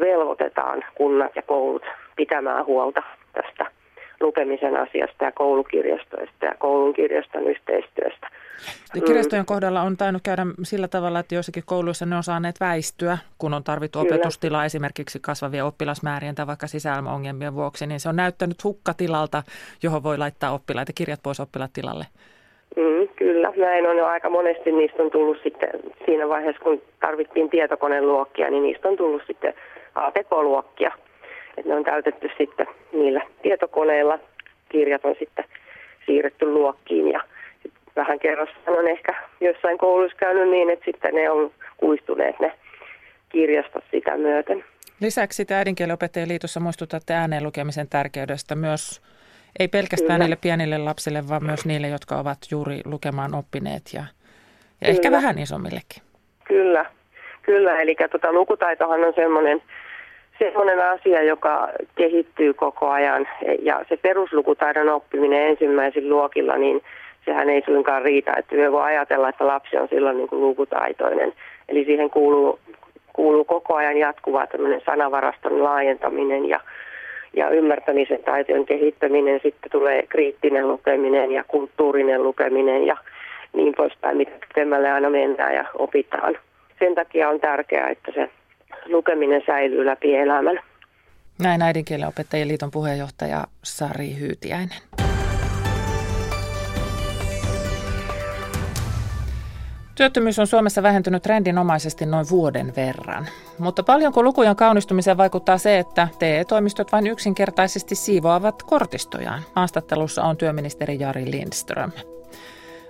[0.00, 1.82] velvoitetaan kunnat ja koulut
[2.16, 3.66] pitämään huolta tästä
[4.20, 8.28] lukemisen asiasta ja koulukirjastoista ja koulun kirjaston yhteistyöstä.
[8.94, 13.18] Ja kirjastojen kohdalla on tainnut käydä sillä tavalla, että joissakin kouluissa ne on saaneet väistyä,
[13.38, 14.14] kun on tarvittu Kyllä.
[14.14, 19.42] opetustilaa esimerkiksi kasvavien oppilasmäärien tai vaikka sisäilmaongelmien vuoksi, niin se on näyttänyt hukkatilalta,
[19.82, 22.04] johon voi laittaa oppilaita, kirjat pois oppilatilalle.
[22.76, 24.72] Mm, kyllä, näin on jo aika monesti.
[24.72, 25.70] Niistä on tullut sitten
[26.04, 29.54] siinä vaiheessa, kun tarvittiin tietokoneluokkia, niin niistä on tullut sitten
[29.94, 30.92] ATK-luokkia.
[31.56, 34.18] Et ne on täytetty sitten niillä tietokoneilla.
[34.68, 35.44] Kirjat on sitten
[36.06, 37.20] siirretty luokkiin ja
[37.96, 42.52] vähän kerrassaan on ehkä jossain koulussa käynyt niin, että sitten ne on kuistuneet ne
[43.28, 44.64] kirjastot sitä myöten.
[45.00, 49.00] Lisäksi sitä äidinkieliopettajien liitossa muistutatte ääneen lukemisen tärkeydestä myös,
[49.58, 50.18] ei pelkästään Kyllä.
[50.18, 54.04] niille pienille lapsille, vaan myös niille, jotka ovat juuri lukemaan oppineet ja,
[54.80, 56.02] ja ehkä vähän isommillekin.
[56.44, 56.86] Kyllä,
[57.42, 57.80] kyllä.
[57.80, 59.62] Eli tota, lukutaitohan on semmoinen
[60.38, 63.28] semmoinen asia, joka kehittyy koko ajan
[63.62, 66.82] ja se peruslukutaidon oppiminen ensimmäisillä luokilla, niin
[67.24, 71.32] sehän ei suinkaan riitä, että me voi ajatella, että lapsi on silloin niin kuin lukutaitoinen.
[71.68, 72.58] Eli siihen kuuluu,
[73.12, 76.60] kuuluu koko ajan jatkuva tämmöinen sanavaraston laajentaminen ja,
[77.36, 79.40] ja ymmärtämisen taitojen kehittäminen.
[79.42, 82.96] Sitten tulee kriittinen lukeminen ja kulttuurinen lukeminen ja
[83.52, 86.38] niin poispäin, mitä pitemmälle aina mennään ja opitaan.
[86.78, 88.30] Sen takia on tärkeää, että se
[88.86, 90.60] lukeminen säilyy läpi elämän.
[91.42, 95.09] Näin äidinkielen opettajien liiton puheenjohtaja Sari Hyytiäinen.
[100.00, 103.28] Työttömyys on Suomessa vähentynyt trendinomaisesti noin vuoden verran.
[103.58, 109.42] Mutta paljonko lukujen kaunistumiseen vaikuttaa se, että TE-toimistot vain yksinkertaisesti siivoavat kortistojaan?
[109.54, 111.92] Haastattelussa on työministeri Jari Lindström.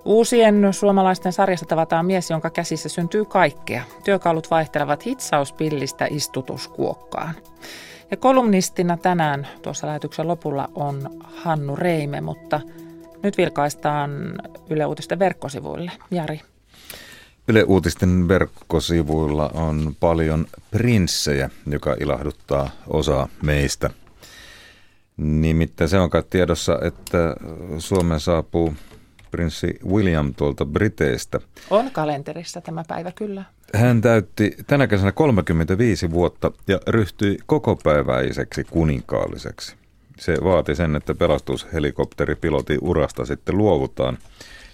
[0.04, 3.82] Uusien suomalaisten sarjassa tavataan mies, jonka käsissä syntyy kaikkea.
[4.04, 7.34] Työkalut vaihtelevat hitsauspillistä istutuskuokkaan.
[8.10, 12.60] Ja kolumnistina tänään tuossa lähetyksen lopulla on Hannu Reime, mutta
[13.22, 14.10] nyt vilkaistaan
[14.70, 15.92] Yle Uutisten verkkosivuille.
[16.10, 16.40] Jari.
[17.48, 23.90] Yle Uutisten verkkosivuilla on paljon prinssejä, joka ilahduttaa osaa meistä.
[25.16, 27.36] Nimittäin se on kai tiedossa, että
[27.78, 28.74] Suomeen saapuu
[29.30, 31.40] prinssi William tuolta Briteistä.
[31.70, 33.44] On kalenterissa tämä päivä kyllä.
[33.74, 39.76] Hän täytti tänä kesänä 35 vuotta ja ryhtyi kokopäiväiseksi kuninkaalliseksi.
[40.18, 44.18] Se vaati sen, että pelastushelikopteripilotin urasta sitten luovutaan–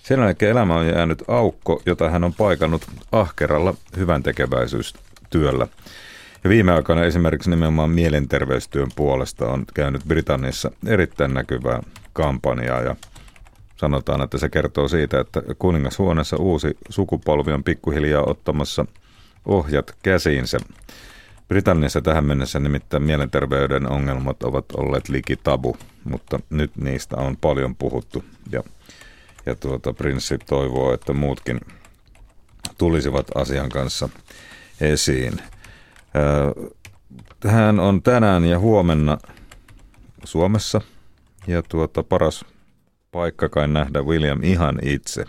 [0.06, 5.68] sen jälkeen elämä on jäänyt aukko, jota hän on paikannut ahkeralla hyvän tekeväisyystyöllä.
[6.44, 12.96] Ja viime aikoina esimerkiksi nimenomaan mielenterveystyön puolesta on käynyt Britanniassa erittäin näkyvää kampanjaa ja
[13.76, 18.86] sanotaan, että se kertoo siitä, että kuningashuoneessa uusi sukupolvi on pikkuhiljaa ottamassa
[19.46, 20.58] ohjat käsiinsä.
[21.48, 27.76] Britanniassa tähän mennessä nimittäin mielenterveyden ongelmat ovat olleet liki tabu, mutta nyt niistä on paljon
[27.76, 28.62] puhuttu ja,
[29.46, 31.60] ja tuota, prinssi toivoo, että muutkin
[32.78, 34.08] tulisivat asian kanssa
[34.80, 35.40] esiin.
[37.46, 39.18] Hän on tänään ja huomenna
[40.24, 40.80] Suomessa
[41.46, 42.44] ja tuota, paras
[43.12, 45.24] paikka kai nähdä William ihan itse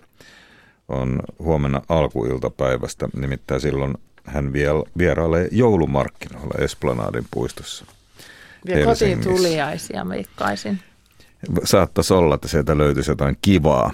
[0.87, 4.53] on huomenna alkuiltapäivästä, nimittäin silloin hän
[4.97, 7.85] vierailee joulumarkkinoilla Esplanadin puistossa.
[8.65, 10.79] Vielä kotiin tuliaisia meikkaisin.
[11.63, 13.91] Saattaisi olla, että sieltä löytyisi jotain kivaa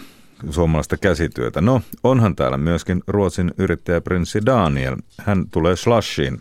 [0.50, 1.62] suomalaista käsityötä.
[1.62, 4.96] No, onhan täällä myöskin Ruotsin yrittäjäprinssi Daniel.
[5.18, 6.40] Hän tulee Slashiin,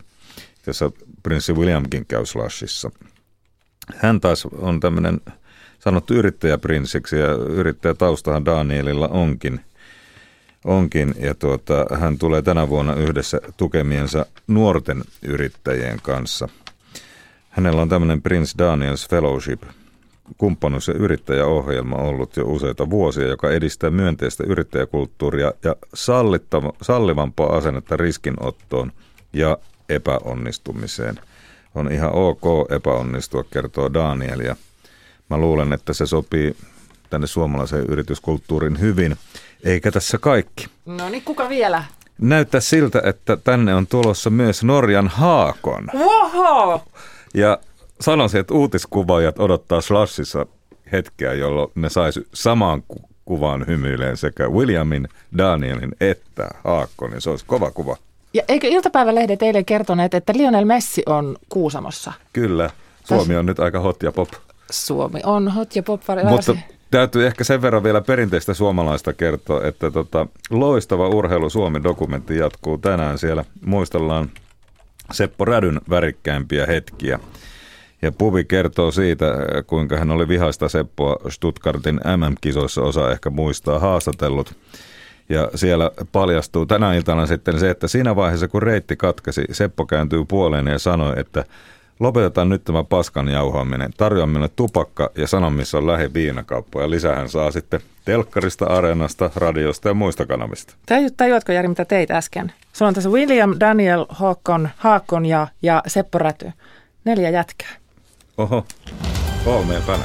[0.67, 0.91] jossa
[1.23, 2.91] prinssi Williamkin käy Slashissa.
[3.95, 5.21] Hän taas on tämmöinen
[5.79, 9.59] sanottu yrittäjäprinssiksi ja yrittäjätaustahan Danielilla onkin.
[10.65, 11.15] onkin.
[11.19, 16.49] Ja tuota, hän tulee tänä vuonna yhdessä tukemiensa nuorten yrittäjien kanssa.
[17.49, 19.63] Hänellä on tämmöinen Prince Daniels Fellowship–
[20.37, 25.75] kumppanuus- ja yrittäjäohjelma ollut jo useita vuosia, joka edistää myönteistä yrittäjäkulttuuria ja
[26.81, 28.91] sallivampaa asennetta riskinottoon
[29.33, 29.57] ja
[29.89, 31.19] epäonnistumiseen.
[31.75, 34.55] On ihan ok epäonnistua, kertoo Daniel, ja
[35.29, 36.55] mä luulen, että se sopii
[37.09, 39.17] tänne suomalaiseen yrityskulttuurin hyvin.
[39.63, 40.67] Eikä tässä kaikki.
[40.85, 41.83] No niin, kuka vielä?
[42.21, 45.87] Näyttää siltä, että tänne on tulossa myös Norjan Haakon.
[45.93, 46.83] Oho!
[47.33, 47.57] Ja
[48.03, 50.45] sanoisin, että uutiskuvaajat odottaa Slashissa
[50.91, 52.83] hetkeä, jolloin ne saisi samaan
[53.25, 57.21] kuvaan hymyileen sekä Williamin, Danielin että Haakkonin.
[57.21, 57.97] Se olisi kova kuva.
[58.33, 62.13] Ja eikö iltapäivälehdet eilen kertoneet, että Lionel Messi on Kuusamossa?
[62.33, 62.69] Kyllä.
[63.03, 64.29] Suomi on nyt aika hot ja pop.
[64.71, 66.01] Suomi on hot ja pop.
[66.29, 66.55] Mutta
[66.91, 73.17] täytyy ehkä sen verran vielä perinteistä suomalaista kertoa, että tota, loistava urheilu Suomi-dokumentti jatkuu tänään.
[73.17, 74.31] Siellä muistellaan
[75.11, 77.19] Seppo Rädyn värikkäimpiä hetkiä.
[78.03, 79.25] Ja Puvi kertoo siitä,
[79.67, 84.55] kuinka hän oli vihaista Seppoa Stuttgartin MM-kisoissa, osa ehkä muistaa haastatellut.
[85.29, 90.25] Ja siellä paljastuu tänä iltana sitten se, että siinä vaiheessa kun reitti katkesi, Seppo kääntyy
[90.25, 91.45] puoleen ja sanoi, että
[91.99, 96.81] lopetetaan nyt tämä paskan jauhaaminen, tarjoa minulle tupakka ja sano, missä on lähi viinakauppa.
[96.81, 100.73] Ja lisää hän saa sitten telkkarista, areenasta, radiosta ja muista kanavista.
[101.17, 102.53] Tajuatko Jari, mitä teit äsken?
[102.73, 106.51] Sulla on tässä William, Daniel, Haakon, Haakon ja, ja Seppo Räty.
[107.05, 107.82] Neljä jätkää.
[108.37, 108.65] Oho,
[109.87, 110.03] päivä.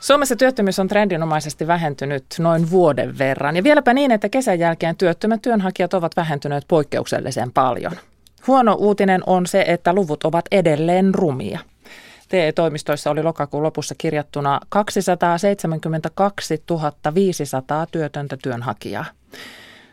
[0.00, 5.42] Suomessa työttömyys on trendinomaisesti vähentynyt noin vuoden verran ja vieläpä niin, että kesän jälkeen työttömät
[5.42, 7.92] työnhakijat ovat vähentyneet poikkeuksellisen paljon.
[8.46, 11.58] Huono uutinen on se, että luvut ovat edelleen rumia.
[12.28, 16.62] TE-toimistoissa oli lokakuun lopussa kirjattuna 272
[17.14, 19.04] 500 työtöntä työnhakijaa.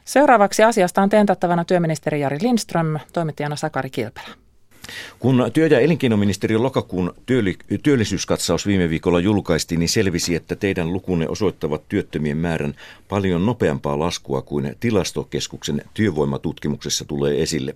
[0.09, 4.27] Seuraavaksi asiasta on tentattavana työministeri Jari Lindström, toimittajana Sakari Kilpelä.
[5.19, 7.13] Kun työ- ja elinkeinoministeriön lokakuun
[7.83, 12.73] työllisyyskatsaus viime viikolla julkaistiin, niin selvisi, että teidän lukunne osoittavat työttömien määrän
[13.09, 17.75] paljon nopeampaa laskua kuin tilastokeskuksen työvoimatutkimuksessa tulee esille.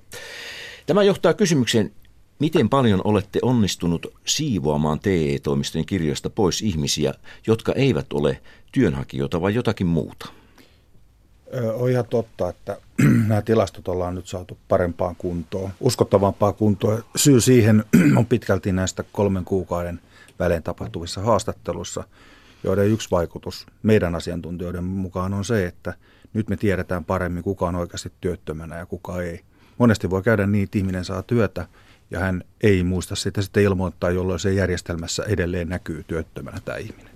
[0.85, 1.91] Tämä johtaa kysymykseen,
[2.39, 7.13] miten paljon olette onnistunut siivoamaan TE-toimistojen kirjoista pois ihmisiä,
[7.47, 8.41] jotka eivät ole
[8.71, 10.42] työnhakijoita vai jotakin muuta?
[11.73, 12.77] On ihan totta, että
[13.27, 17.03] nämä tilastot ollaan nyt saatu parempaan kuntoon, uskottavampaan kuntoon.
[17.15, 17.83] Syy siihen
[18.17, 19.99] on pitkälti näistä kolmen kuukauden
[20.39, 22.03] välein tapahtuvissa haastattelussa,
[22.63, 25.93] joiden yksi vaikutus meidän asiantuntijoiden mukaan on se, että
[26.33, 29.41] nyt me tiedetään paremmin, kuka on oikeasti työttömänä ja kuka ei.
[29.77, 31.67] Monesti voi käydä niin, että ihminen saa työtä
[32.11, 37.12] ja hän ei muista sitä sitten ilmoittaa, jolloin se järjestelmässä edelleen näkyy työttömänä tämä ihminen.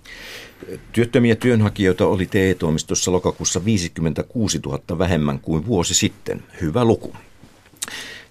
[0.91, 6.43] Työttömiä työnhakijoita oli TE-toimistossa lokakuussa 56 000 vähemmän kuin vuosi sitten.
[6.62, 7.13] Hyvä luku.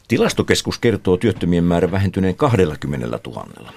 [0.08, 3.72] Tilastokeskus kertoo työttömien määrän vähentyneen 20 000.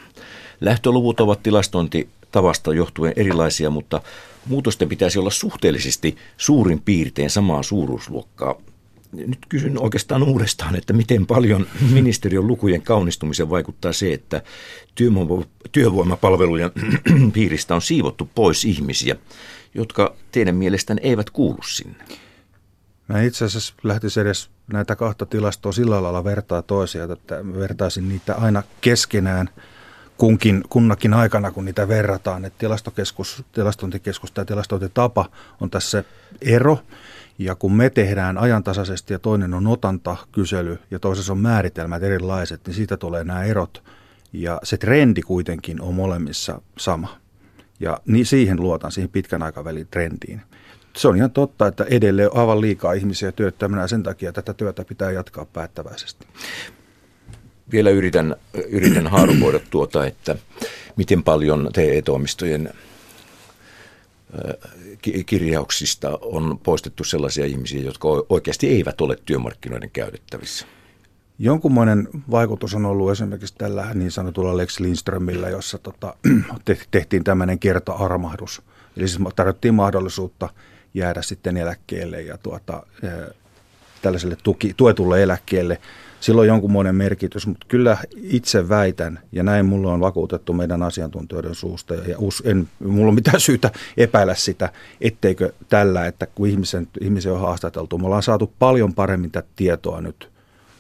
[0.62, 4.02] Lähtöluvut ovat tilastointitavasta johtuen erilaisia, mutta
[4.46, 8.56] muutosten pitäisi olla suhteellisesti suurin piirtein samaa suuruusluokkaa
[9.12, 14.42] nyt kysyn oikeastaan uudestaan, että miten paljon ministeriön lukujen kaunistumisen vaikuttaa se, että
[15.72, 16.72] työvoimapalvelujen
[17.34, 19.16] piiristä on siivottu pois ihmisiä,
[19.74, 22.06] jotka teidän mielestänne eivät kuulu sinne?
[23.08, 28.36] Mä itse asiassa lähtisin edes näitä kahta tilastoa sillä lailla vertaa toisia, että vertaisin niitä
[28.36, 29.50] aina keskenään
[30.18, 32.46] kunkin, kunnakin aikana, kun niitä verrataan.
[32.46, 35.30] Että tilastokeskus, tilastointikeskus tai tilastointitapa
[35.62, 36.04] on tässä
[36.42, 36.80] ero.
[37.40, 42.74] Ja kun me tehdään ajantasaisesti ja toinen on otanta-kysely ja toisessa on määritelmät erilaiset, niin
[42.74, 43.84] siitä tulee nämä erot.
[44.34, 47.18] Ja se trendi kuitenkin on molemmissa sama.
[47.80, 50.42] Ja niin siihen luotan, siihen pitkän aikavälin trendiin.
[50.98, 54.86] se on ihan totta, että edelleen on aivan liikaa ihmisiä työttömänä sen takia tätä työtä
[54.86, 56.28] pitää jatkaa päättäväisesti.
[57.72, 58.36] Vielä yritän,
[58.70, 60.36] yritän haarukoida tuota, että
[60.96, 62.74] miten paljon TE-toimistojen
[65.26, 70.66] kirjauksista on poistettu sellaisia ihmisiä, jotka oikeasti eivät ole työmarkkinoiden käytettävissä.
[71.40, 76.16] Jonkunmoinen vaikutus on ollut esimerkiksi tällä niin sanotulla Lex Lindströmillä, jossa tota,
[76.92, 78.62] tehtiin tämmöinen kerta-armahdus.
[78.98, 80.50] Eli siis tarjottiin mahdollisuutta
[80.94, 82.84] jäädä sitten eläkkeelle ja tuota,
[84.02, 85.82] tällaiselle tuki, tuetulle eläkkeelle.
[86.20, 91.56] Sillä on jonkunmoinen merkitys, mutta kyllä itse väitän, ja näin mulla on vakuutettu meidän asiantuntijoiden
[91.56, 94.70] suusta, ja us, en, mulla on mitään syytä epäillä sitä,
[95.02, 100.02] etteikö tällä, että kun ihmisen, ihmisen on haastateltu, me ollaan saatu paljon paremmin tätä tietoa
[100.02, 100.30] nyt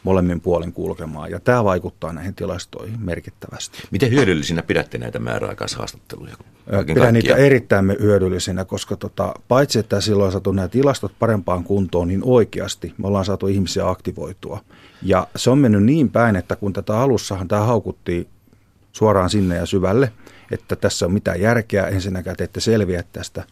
[0.03, 1.31] molemmin puolin kulkemaan.
[1.31, 3.77] Ja tämä vaikuttaa näihin tilastoihin merkittävästi.
[3.91, 6.35] Miten hyödyllisinä pidätte näitä määräaikaishaastatteluja?
[6.85, 12.07] Pidän niitä erittäin hyödyllisinä, koska tota, paitsi että silloin on saatu nämä tilastot parempaan kuntoon,
[12.07, 14.59] niin oikeasti me ollaan saatu ihmisiä aktivoitua.
[15.01, 18.27] Ja se on mennyt niin päin, että kun tätä alussahan tämä haukuttiin
[18.91, 20.13] suoraan sinne ja syvälle,
[20.51, 23.43] että tässä on mitään järkeä, ensinnäkään te ette selviä tästä.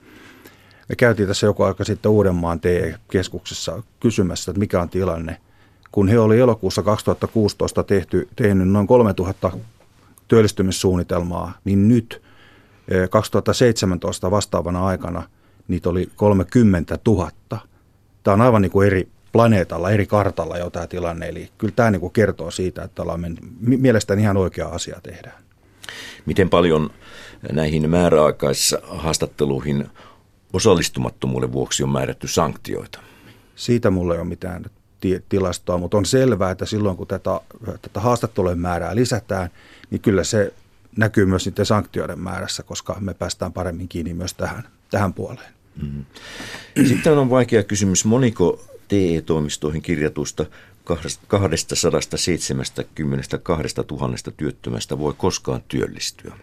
[0.90, 5.38] Me käytiin tässä joku aika sitten Uudenmaan TE-keskuksessa kysymässä, että mikä on tilanne–
[5.92, 9.52] kun he oli elokuussa 2016 tehty, tehnyt noin 3000
[10.28, 12.22] työllistymissuunnitelmaa, niin nyt
[13.10, 15.24] 2017 eh, vastaavana aikana
[15.68, 17.32] niitä oli 30 000.
[18.24, 21.28] Tämä on aivan niin kuin eri planeetalla, eri kartalla jo tämä tilanne.
[21.28, 25.44] Eli kyllä tämä niin kuin kertoo siitä, että ollaan mennyt, mielestäni ihan oikea asia tehdään.
[26.26, 26.90] Miten paljon
[27.52, 29.88] näihin määräaikaishaastatteluihin
[30.54, 33.00] osallistumattomuuden vuoksi on määrätty sanktioita?
[33.56, 34.66] Siitä mulla ei ole mitään
[35.30, 37.42] tilastoa, mutta on selvää, että silloin kun tätä,
[37.82, 39.50] tätä haastattelujen määrää lisätään,
[39.90, 40.54] niin kyllä se
[40.98, 45.54] näkyy myös niiden sanktioiden määrässä, koska me päästään paremmin kiinni myös tähän, tähän puoleen.
[45.82, 46.06] Mm-hmm.
[46.88, 50.46] Sitten on vaikea kysymys, moniko TE-toimistoihin kirjatuista
[51.28, 56.34] 272 000 työttömästä voi koskaan työllistyä?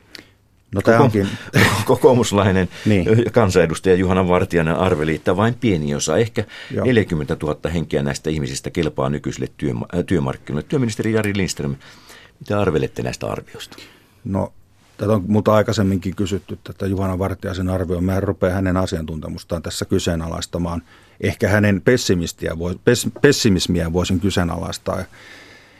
[0.74, 1.28] No tämä onkin.
[1.84, 3.07] Kokoomuslainen niin.
[3.32, 6.86] kansanedustaja Juhana Vartijainen arveli, että vain pieni osa, ehkä Joo.
[6.86, 10.66] 40 000 henkeä näistä ihmisistä kelpaa nykyisille työma- työmarkkinoille.
[10.68, 11.76] Työministeri Jari Lindström,
[12.40, 13.76] mitä arvelette näistä arvioista?
[14.24, 14.53] No
[14.97, 18.01] Tätä on muuta aikaisemminkin kysytty, tätä Juhana Vartijaisen arvioa.
[18.01, 20.82] Mä rupea hänen asiantuntemustaan tässä kyseenalaistamaan.
[21.20, 21.82] Ehkä hänen
[23.22, 25.05] pessimismiä voisin kyseenalaistaa.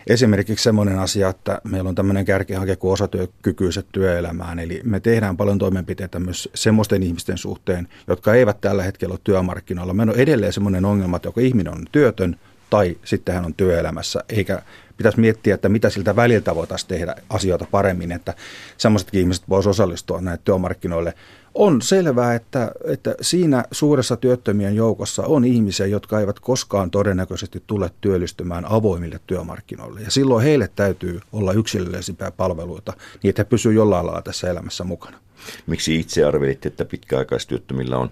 [0.07, 5.59] Esimerkiksi semmoinen asia, että meillä on tämmöinen kärkihanke kuin osatyökykyiset työelämään, eli me tehdään paljon
[5.59, 9.95] toimenpiteitä myös semmoisten ihmisten suhteen, jotka eivät tällä hetkellä ole työmarkkinoilla.
[9.95, 12.37] Meillä on edelleen semmoinen ongelma, että joko ihminen on työtön
[12.71, 14.63] tai sitten hän on työelämässä, eikä
[14.97, 18.35] pitäisi miettiä, että mitä siltä väliltä voitaisiin tehdä asioita paremmin, että
[18.77, 21.15] semmoisetkin ihmiset voisivat osallistua näille työmarkkinoille.
[21.55, 27.91] On selvää, että, että siinä suuressa työttömien joukossa on ihmisiä, jotka eivät koskaan todennäköisesti tule
[28.01, 30.01] työllistymään avoimille työmarkkinoille.
[30.01, 32.93] Ja silloin heille täytyy olla yksilöllisimpiä palveluita,
[33.23, 35.19] niin että he pysyvät jollain lailla tässä elämässä mukana.
[35.67, 38.11] Miksi itse arvelitte, että pitkäaikaistyöttömillä on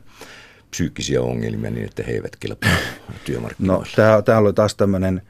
[0.71, 2.71] psyykkisiä ongelmia niin, että he eivät kelpaa
[3.25, 3.89] työmarkkinoille?
[3.97, 5.23] No, tämä oli taas tämmöinen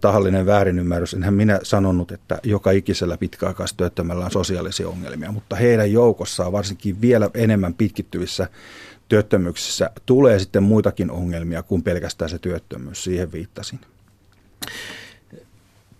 [0.00, 1.14] tahallinen väärinymmärrys.
[1.14, 7.30] Enhän minä sanonut, että joka ikisellä pitkäaikaistyöttömällä on sosiaalisia ongelmia, mutta heidän joukossaan varsinkin vielä
[7.34, 8.48] enemmän pitkittyvissä
[9.08, 13.04] työttömyyksissä tulee sitten muitakin ongelmia kuin pelkästään se työttömyys.
[13.04, 13.80] Siihen viittasin.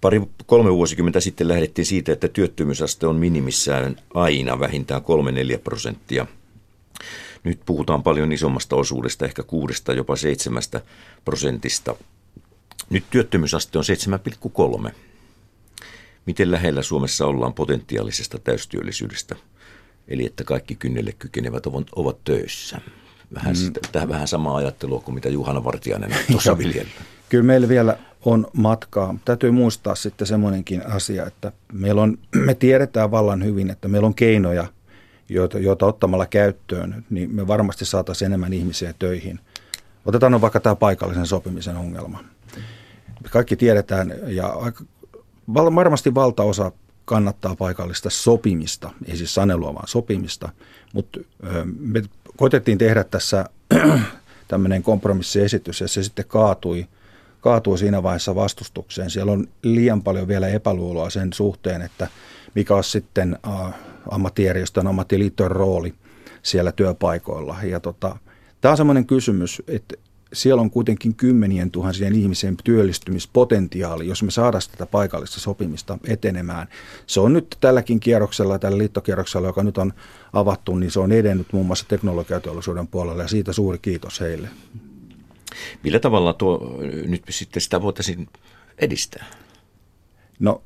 [0.00, 5.02] Pari, kolme vuosikymmentä sitten lähdettiin siitä, että työttömyysaste on minimissään aina vähintään
[5.54, 6.26] 3-4 prosenttia.
[7.44, 10.80] Nyt puhutaan paljon isommasta osuudesta, ehkä kuudesta jopa seitsemästä
[11.24, 11.94] prosentista.
[12.90, 13.84] Nyt työttömyysaste on
[14.86, 14.92] 7,3.
[16.26, 19.36] Miten lähellä Suomessa ollaan potentiaalisesta täystyöllisyydestä?
[20.08, 22.80] Eli että kaikki kynnelle kykenevät ovat, ovat töissä.
[23.34, 23.56] Vähän, mm.
[23.56, 26.90] sitä, vähän samaa ajattelua kuin mitä Juhana Vartiainen tuossa viljellä.
[27.28, 29.14] Kyllä meillä vielä on matkaa.
[29.24, 34.14] Täytyy muistaa sitten semmoinenkin asia, että meillä on, me tiedetään vallan hyvin, että meillä on
[34.14, 34.66] keinoja,
[35.28, 39.40] joita, joita ottamalla käyttöön, niin me varmasti saataisiin enemmän ihmisiä töihin.
[40.06, 42.24] Otetaan vaikka tämä paikallisen sopimisen ongelma
[43.30, 44.54] kaikki tiedetään ja
[45.54, 46.72] varmasti valtaosa
[47.04, 50.48] kannattaa paikallista sopimista, ei siis sanelua, vaan sopimista,
[50.92, 51.20] mutta
[51.78, 52.02] me
[52.36, 53.44] koitettiin tehdä tässä
[54.48, 56.86] tämmöinen kompromissiesitys ja se sitten kaatui,
[57.40, 59.10] kaatui siinä vaiheessa vastustukseen.
[59.10, 62.08] Siellä on liian paljon vielä epäluuloa sen suhteen, että
[62.54, 63.38] mikä on sitten
[64.10, 65.94] ammattijärjestön, ammattiliittojen rooli
[66.42, 67.56] siellä työpaikoilla.
[67.62, 68.18] Ja tota,
[68.60, 69.94] tämä on semmoinen kysymys, että
[70.32, 76.68] siellä on kuitenkin kymmenien tuhansien ihmisen työllistymispotentiaali, jos me saadaan tätä paikallista sopimista etenemään.
[77.06, 79.92] Se on nyt tälläkin kierroksella, tällä liittokierroksella, joka nyt on
[80.32, 84.48] avattu, niin se on edennyt muun muassa teknologiateollisuuden puolella ja siitä suuri kiitos heille.
[85.82, 88.28] Millä tavalla tuo nyt sitten sitä voitaisiin
[88.78, 89.26] edistää?
[90.38, 90.62] No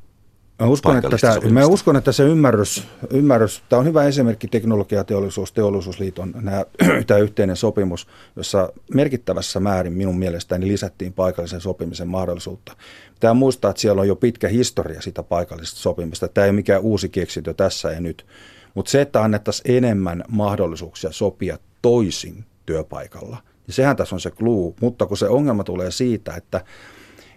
[0.61, 5.53] Mä uskon, että tämä, mä uskon, että se ymmärrys, ymmärrys, tämä on hyvä esimerkki teknologiateollisuus,
[5.53, 6.65] teollisuusliiton nämä,
[7.07, 12.77] tämä yhteinen sopimus, jossa merkittävässä määrin minun mielestäni lisättiin paikallisen sopimisen mahdollisuutta.
[13.21, 16.29] Tämä muistaa, että siellä on jo pitkä historia sitä paikallisesta sopimista.
[16.29, 18.27] Tämä ei ole mikään uusi keksintö tässä ja nyt.
[18.75, 23.37] Mutta se, että annettaisiin enemmän mahdollisuuksia sopia toisin työpaikalla,
[23.67, 24.77] niin sehän tässä on se kluu.
[24.81, 26.65] Mutta kun se ongelma tulee siitä, että,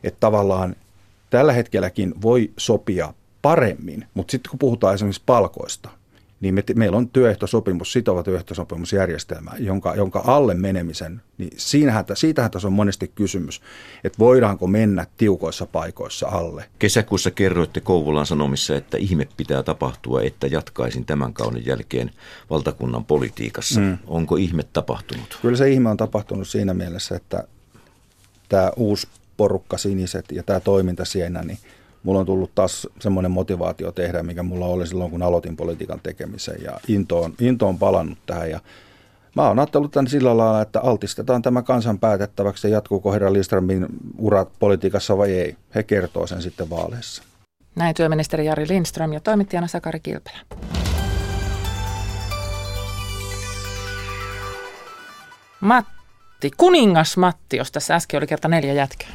[0.04, 0.76] että tavallaan
[1.30, 5.90] tällä hetkelläkin voi sopia paremmin, mutta sitten kun puhutaan esimerkiksi palkoista,
[6.42, 12.68] niin me, meillä on työehtosopimus, sitova työehtosopimusjärjestelmä, jonka, jonka alle menemisen, niin siinähän, siitähän tässä
[12.68, 13.62] on monesti kysymys,
[14.04, 16.66] että voidaanko mennä tiukoissa paikoissa alle.
[16.80, 22.12] Kesäkuussa kerroitte Kouvolan Sanomissa, että ihme pitää tapahtua, että jatkaisin tämän kauden jälkeen
[22.50, 23.80] valtakunnan politiikassa.
[23.80, 23.98] Mm.
[24.08, 25.40] Onko ihme tapahtunut?
[25.42, 27.44] Kyllä se ihme on tapahtunut siinä mielessä, että
[28.50, 29.08] tämä uusi
[29.40, 31.58] porukka siniset ja tämä toiminta siinä, niin
[32.04, 36.56] mulla on tullut taas semmoinen motivaatio tehdä, mikä mulla oli silloin, kun aloitin politiikan tekemisen
[36.64, 38.60] ja into on, into on palannut tähän ja
[39.36, 43.88] Mä oon ajatellut tämän sillä lailla, että altistetaan tämä kansan päätettäväksi ja jatkuuko herra Lindströmin
[44.18, 45.56] urat politiikassa vai ei.
[45.76, 47.24] He kertoo sen sitten vaaleissa.
[47.76, 50.40] Näin työministeri Jari Lindström ja toimittajana Sakari Kilpelä.
[55.62, 55.99] Matti
[56.40, 59.10] Matti, kuningas Matti, jos tässä äsken oli kerta neljä jätkää.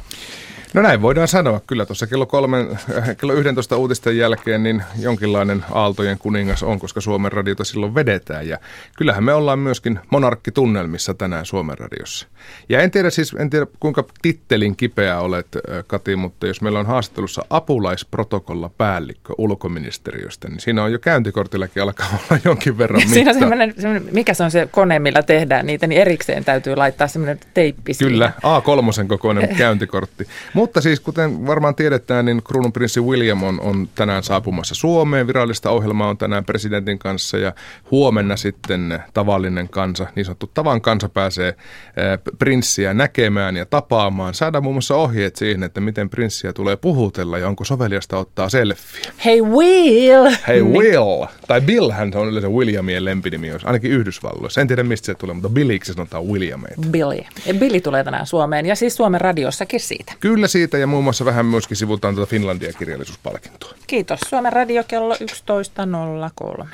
[0.75, 1.61] No näin voidaan sanoa.
[1.67, 2.67] Kyllä tuossa kello, kolmen,
[2.97, 8.47] äh, kello 11 uutisten jälkeen niin jonkinlainen aaltojen kuningas on, koska Suomen radiota silloin vedetään.
[8.47, 8.57] Ja
[8.97, 12.27] kyllähän me ollaan myöskin monarkkitunnelmissa tänään Suomen radiossa.
[12.69, 16.79] Ja en tiedä siis, en tiedä kuinka tittelin kipeä olet äh, Kati, mutta jos meillä
[16.79, 23.13] on haastattelussa apulaisprotokolla päällikkö ulkoministeriöstä, niin siinä on jo käyntikortillakin alkaa olla jonkin verran mittaa.
[23.13, 26.75] Siinä on semmoinen, semmoinen, mikä se on se kone, millä tehdään niitä, niin erikseen täytyy
[26.75, 30.27] laittaa semmoinen teippi Kyllä, A3 kokoinen käyntikortti.
[30.65, 35.27] Mutta siis kuten varmaan tiedetään, niin kruununprinssi William on, on tänään saapumassa Suomeen.
[35.27, 37.53] Virallista ohjelmaa on tänään presidentin kanssa ja
[37.91, 41.55] huomenna sitten tavallinen kansa, niin sanottu tavan kansa pääsee
[41.97, 44.33] ää, prinssiä näkemään ja tapaamaan.
[44.33, 49.11] Saadaan muun muassa ohjeet siihen, että miten prinssiä tulee puhutella ja onko soveliasta ottaa selfie.
[49.25, 50.31] Hei Will!
[50.47, 51.25] Hei Will!
[51.47, 54.61] Tai Bill hän on yleensä Williamien lempinimi, ainakin Yhdysvalloissa.
[54.61, 56.81] En tiedä mistä se tulee, mutta Billiksi sanotaan Williameita.
[56.91, 57.21] Billy.
[57.59, 60.13] Billy tulee tänään Suomeen ja siis Suomen radiossakin siitä.
[60.19, 63.73] Kyllä siitä ja muun muassa vähän myöskin sivutaan tuota Finlandia kirjallisuuspalkintoa.
[63.87, 64.19] Kiitos.
[64.29, 66.67] Suomen radio kello 11.03.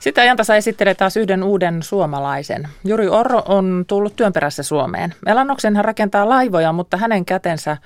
[0.00, 2.68] Sitten ajantasa esittelee taas yhden uuden suomalaisen.
[2.84, 5.14] Juri Orro on tullut työn perässä Suomeen.
[5.26, 7.76] Elannoksen hän rakentaa laivoja, mutta hänen kätensä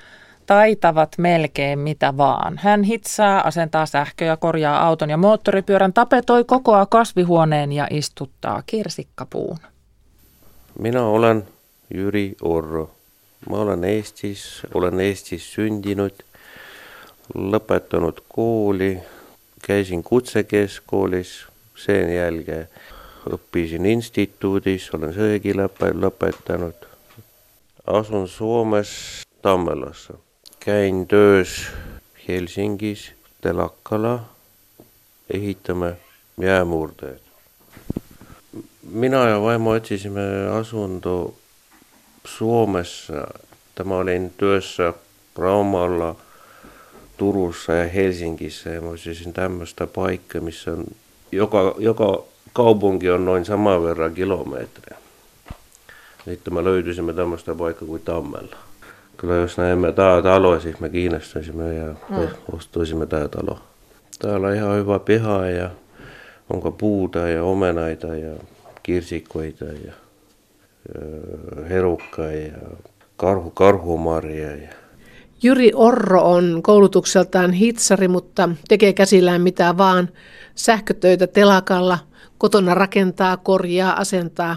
[0.46, 2.58] taitavat melkein mitä vaan.
[2.62, 9.58] Hän hitsaa, asentaa sähköä, korjaa auton ja moottoripyörän, tapetoi kokoa kasvihuoneen ja istuttaa kirsikkapuun.
[10.78, 11.48] Minä olen
[11.94, 12.90] Jüri Orro.
[13.48, 16.22] Ma olen Eestis, olen Eestis sündinud,
[17.34, 18.98] lõpetanud kooli,
[19.62, 21.46] käisin kutsekeskkoolis,
[22.14, 22.68] jälkeen
[23.26, 26.86] õppisin instituudis, olen seegi lõpetanud.
[27.86, 30.14] Asun Suomes Tammelassa.
[30.60, 31.66] Käin töös
[32.28, 34.20] Helsingis telakalla,
[35.30, 35.96] ehitame
[36.40, 37.27] jäämurdeid.
[38.90, 41.34] Minä ja vaimo etsisimme asunto
[42.24, 43.26] Suomessa.
[43.74, 44.92] Tämä olin työssä
[45.38, 46.16] Raumalla,
[47.16, 50.84] Turussa ja Helsingissä ja mä olisin tämmöistä paikkaa, missä on,
[51.32, 52.22] joka, joka
[52.52, 54.98] kaupunki on noin saman verran kilometriä.
[56.24, 58.56] Sitten me löytyisimme tämmöistä paikkaa kuin Tammella.
[59.16, 62.28] Kyllä jos näemme tämä talo, siis me kiinnostuisimme ja mm.
[62.52, 63.58] ostuisimme tämä talo.
[64.18, 65.70] Täällä on ihan hyvä piha ja
[66.50, 68.34] onko puuta ja omenaita ja
[68.88, 69.92] kirsikoita ja
[71.68, 72.58] herukkaa ja
[73.16, 74.56] karhu, karhumaria.
[74.56, 74.68] Ja.
[75.42, 80.08] Jyri Orro on koulutukseltaan hitsari, mutta tekee käsillään mitä vaan.
[80.54, 81.98] Sähkötöitä telakalla,
[82.38, 84.56] kotona rakentaa, korjaa, asentaa.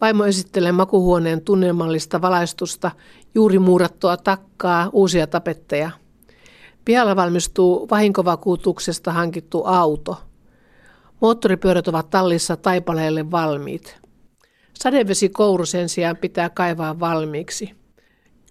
[0.00, 2.90] Vaimo esittelee makuhuoneen tunnelmallista valaistusta,
[3.34, 5.90] juuri muurattua takkaa, uusia tapetteja.
[6.84, 10.16] Pihalla valmistuu vahinkovakuutuksesta hankittu auto–
[11.22, 14.00] Moottoripyörät ovat tallissa taipaleelle valmiit.
[14.74, 17.70] Sadevesikouru sen sijaan pitää kaivaa valmiiksi.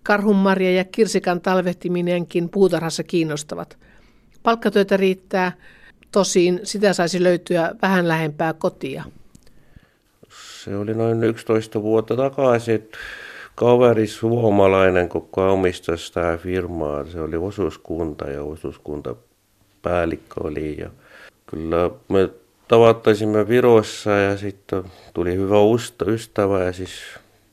[0.04, 3.78] Karhunmarja ja kirsikan talvehtiminenkin puutarhassa kiinnostavat.
[4.44, 5.52] Palkkatyötä riittää,
[6.12, 9.04] tosin sitä saisi löytyä vähän lähempää kotia.
[10.64, 12.90] Se oli noin 11 vuotta takaisin.
[13.56, 17.06] Kaveri suomalainen, kuka omistasi sitä firmaa.
[17.06, 19.16] Se oli osuuskunta ja osuuskunta
[19.82, 20.78] päällikkö oli.
[20.80, 20.90] Ja
[21.46, 22.30] kyllä me
[22.72, 25.56] tavattaisimme Virossa ja sitten tuli hyvä
[26.08, 26.92] ystävä ja siis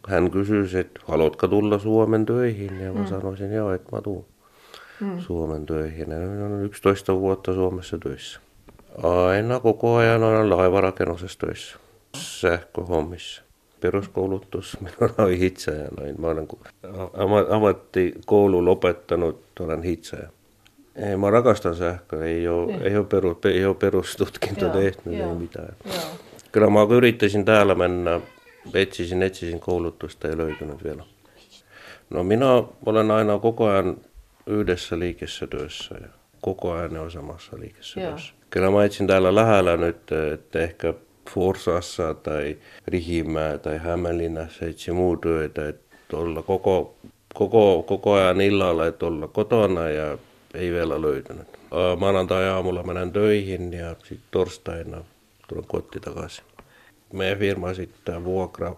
[0.09, 3.07] hän kysyi, että haluatko tulla Suomen töihin ja mä mm.
[3.07, 4.25] sanoisin joo, että mä tuun
[5.01, 5.21] mm.
[5.21, 6.11] Suomen töihin.
[6.11, 8.41] Ja on 11 vuotta Suomessa töissä.
[9.03, 11.77] Aina koko ajan olen laivarakennusessa töissä,
[12.16, 13.43] sähköhommissa.
[13.81, 15.89] Peruskoulutus minulla on hitsaja.
[16.01, 16.21] Noin.
[16.21, 20.29] Mä olen ammattikoulu lopettanut, olen hitsaja.
[21.07, 22.83] Ei, mä rakastan sähköä, ei ole, niin.
[22.83, 25.77] ei ole, perus, ei ole perustutkinto joo, tehty, joo, ei mitään.
[25.85, 25.95] Joo.
[26.53, 28.21] Kyllä mä yrittäisin täällä mennä,
[28.75, 31.03] etsisin, etsisin koulutusta, ei löytynyt vielä.
[32.11, 32.47] No minä
[32.87, 33.97] olen aina koko ajan
[34.47, 36.09] yhdessä liikessä työssä ja
[36.41, 38.11] koko ajan samassa liikessä joo.
[38.11, 38.35] työssä.
[38.51, 40.95] Kyllä mä etsin täällä lähellä nyt, että ehkä
[41.35, 46.95] Forsassa tai Rihimää tai Hämeenlinnassa etsin muu työtä, että olla koko,
[47.35, 50.19] koko, koko ajan illalla, että olla kotona ja
[50.55, 51.49] ei vielä löytynyt.
[51.99, 55.05] Maanantai-aamulla menen töihin ja sitten torstaina
[55.49, 56.45] tulen kotiin takaisin.
[57.13, 58.77] Meidän firma sitten vuokra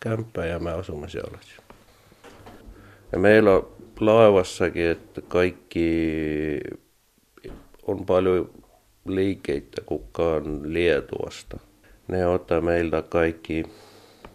[0.00, 1.38] kämppää ja me asumme siellä.
[3.12, 3.68] Ja meillä on
[4.00, 6.60] laivassakin, että kaikki
[7.86, 8.50] on paljon
[9.08, 11.60] liikeitä kukaan Lietuasta.
[12.08, 13.62] Ne ottaa meiltä kaikki,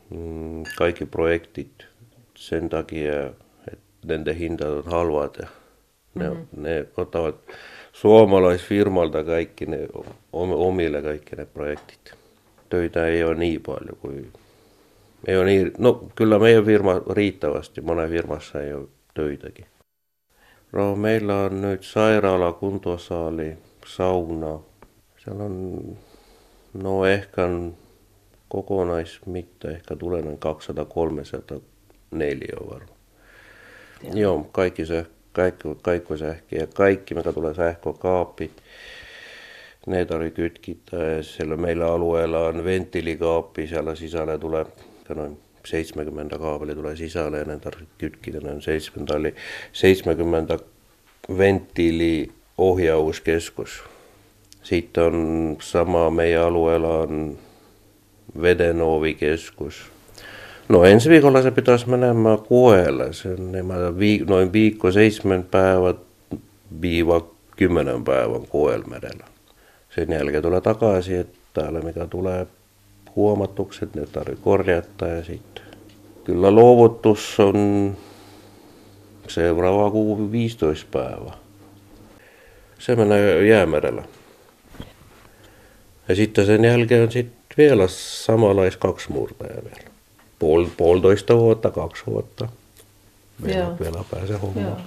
[0.10, 1.86] mm, kaikki projektit
[2.36, 3.26] sen takia,
[3.72, 5.48] että niiden hinta on halvat ja
[6.16, 6.64] ne, mm-hmm.
[6.64, 7.36] ne ottavat
[7.92, 9.88] suomalaisfirmalta kaikki ne
[10.34, 12.14] omille kaikki ne projektit.
[12.70, 14.34] Töitä ei ole niin paljon kuin...
[15.28, 19.66] Ei ole niin, no kyllä meidän firma riittävästi, monen firmassa ei ole töitäkin.
[20.72, 24.60] No, meillä on nyt sairaala, kuntosaali, sauna.
[25.18, 25.82] Siellä on,
[26.74, 27.42] no ehkä
[28.50, 30.40] kokonaismitta ehkä tulee noin
[31.58, 31.62] 200-300
[32.12, 33.00] neliö varmaan.
[34.14, 36.14] Joo, kaikki sähkö kaikki, kaikki
[36.56, 38.52] ja kaikki, mikä tulee sähkökaapit,
[39.88, 41.04] ne tarvitsee kytkittää.
[41.04, 44.66] Ja siellä meillä alueella on venttiilikaappi, siellä sisällä tulee
[45.16, 49.36] noin 70 kaapeli tulee sisälle ja ne tarvitsee kytkittää noin 70, eli
[49.74, 50.60] 70
[51.38, 53.84] venttiiliohjauskeskus.
[54.64, 57.38] Sitten on sama meidän alueella on
[58.42, 59.92] vedenoovikeskus
[60.70, 63.14] No ensi viikolla se pitäisi menemään kuelle.
[63.14, 63.38] Sen
[63.98, 65.98] viik- noin viikko seitsemän päivät
[66.82, 69.26] viiva kymmenen päivän kuelmerellä.
[69.96, 72.48] Sen jälkeen tulee takaisin, että täällä mikä tulee
[73.16, 75.64] huomatukset, ne tarvitsee korjata ja sitten.
[76.24, 77.98] Kyllä luovutus on
[79.28, 81.38] seuraava kuu 15 päivää.
[82.80, 84.04] Se menee jäämerellä.
[86.08, 89.89] Ja sitten sen jälkeen on sitten vielä samanlais kaksi murtajaa vielä
[90.40, 92.50] puol, puolitoista vuotta, kaksi vuotta.
[93.46, 93.76] Vielä, Joo.
[93.80, 94.82] vielä pääsee hommaan.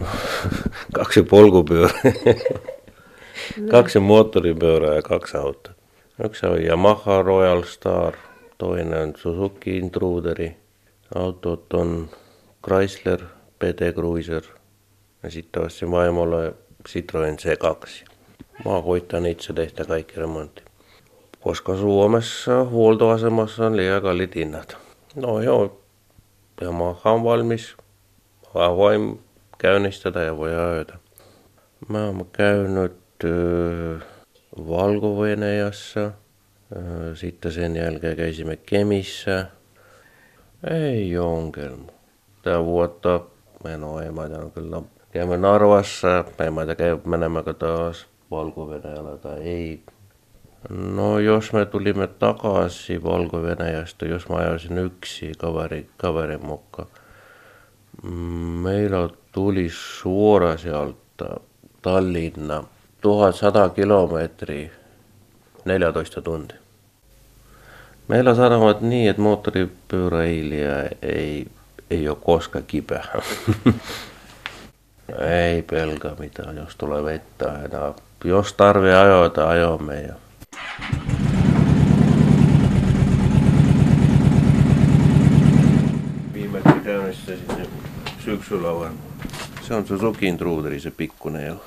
[0.94, 2.00] kaksi polkupyörää.
[3.70, 5.74] kaksi moottoripyörää ja kaksi autoa.
[6.24, 8.14] Yksi on Yamaha Royal Star,
[8.58, 10.56] toinen Suzuki Intruderi.
[11.14, 12.10] Autot on
[12.66, 13.20] Chrysler
[13.58, 14.42] PT Cruiser
[15.22, 16.36] ja sitten olisi vaimolla
[16.88, 18.04] Citroen C2.
[18.64, 20.62] Mä hoitan itse tehdä kaikki remontti
[21.44, 24.76] koska Suomessa huoltoasemassa on liian kallit hinnat.
[25.14, 25.80] No joo,
[26.60, 27.76] ja mä oon valmis.
[28.54, 29.20] Mä voin
[29.58, 30.98] käynnistetä ja voi ajata.
[31.88, 34.02] Mä oon käynyt äh,
[34.68, 35.16] valko
[36.04, 36.12] äh,
[37.14, 39.46] sitten sen jälkeen käisimme Kemissä.
[40.70, 41.92] Ei ongelma.
[42.42, 43.20] Tää vuotta,
[43.64, 44.22] en oo, en mä
[44.54, 44.82] kyllä.
[45.12, 48.66] Käymme Narvassa, en mä käy menemmekö taas valko
[49.22, 49.82] tai ei.
[50.70, 56.88] No jos me tulimme takaisin Valko-Venäjästä, jos mä ajasin yksi kaveri, kaverin mukaan.
[58.62, 61.24] Meillä tuli suora sieltä
[61.82, 62.64] Tallinna
[63.00, 64.70] 1100 kilometriä
[65.64, 66.58] 14 tuntia.
[68.08, 71.46] Meillä sanovat niin, että moottoripyöräilijä ei,
[71.90, 73.04] ei ole koskaan kipeä.
[75.48, 77.94] ei pelkä mitään, jos tulee vettä enää.
[78.24, 80.14] Jos tarvii ajoita, ajomme ja
[86.34, 87.66] Viimeksi käynnissä sitten
[88.24, 88.94] syksyllä vaan.
[89.62, 91.64] Se on Suzuki Intruderi, se pikkunen jo.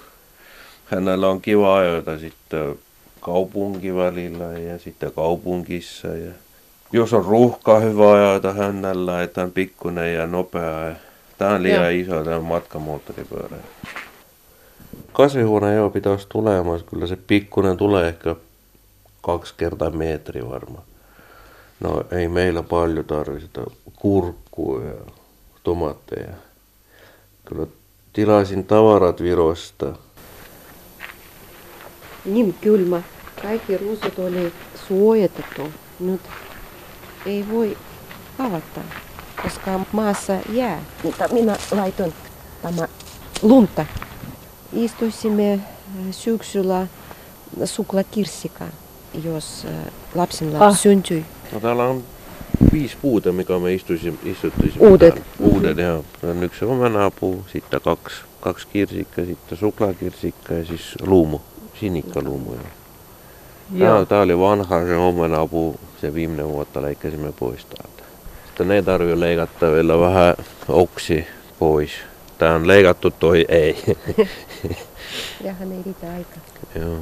[0.86, 2.80] Hänellä on kiva ajoita sitten
[3.22, 6.08] kaupunkivälillä ja sitten kaupungissa.
[6.08, 6.32] Ja
[6.92, 10.96] jos on ruuhka hyvä ajata hänellä, että on pikkunen ja nopea.
[11.38, 11.90] Tämä on liian Joo.
[11.90, 13.58] iso, tämä matkamoottoripyörä.
[15.14, 18.36] Kasvihuone joo pitäisi tulemaan, kyllä se pikkunen tulee ehkä
[19.28, 20.84] kaksi kertaa metri varmaan.
[21.80, 23.62] No ei meillä paljon tarvita
[23.96, 24.96] kurkkua ja
[25.64, 26.34] tomaatteja.
[27.46, 27.68] Kyllä
[28.14, 29.94] tilasin tavarat Virosta.
[32.26, 33.02] Niin kylmä.
[33.42, 34.54] Kaikki ruusut oli
[34.88, 35.62] suojatettu.
[36.00, 36.22] Nyt
[37.26, 37.78] ei voi
[38.40, 38.82] avata,
[39.44, 40.82] koska maassa jää.
[41.04, 42.14] Mutta minä laitoin
[42.62, 42.88] tämä
[43.42, 43.86] lunta.
[44.74, 45.60] Istuisimme
[46.12, 46.88] syksyllä
[47.66, 48.66] suklakirsika,
[49.24, 49.68] jos
[50.16, 50.78] lapsilla ah.
[50.78, 51.26] syntyi.
[51.52, 52.04] No täällä on
[52.74, 54.88] viisi puuta, mikä me istuisimme, istuttuisimme.
[54.88, 55.14] Uudet.
[55.14, 55.32] Täällä.
[55.40, 56.06] Uudet, joo.
[56.22, 61.40] No, yksi omenapuu, sitten kaksi, kaksi kirsikkaa, sitten suklaakirsikkaa ja siis luumu,
[61.80, 62.52] sinikkaluumu.
[62.52, 62.62] Joo.
[63.76, 64.06] Joo.
[64.06, 68.04] Tämä oli vanha se omenapuu, se viimeinen vuotta leikkasimme pois täältä.
[68.46, 70.36] Sitten ne tarvii leikata vielä vähän
[70.68, 71.28] oksi
[71.60, 71.92] pois.
[72.38, 73.84] Tämä on leikattu, toi ei.
[75.44, 76.42] Jahan ei riitä aikaa.
[76.76, 76.98] Joo.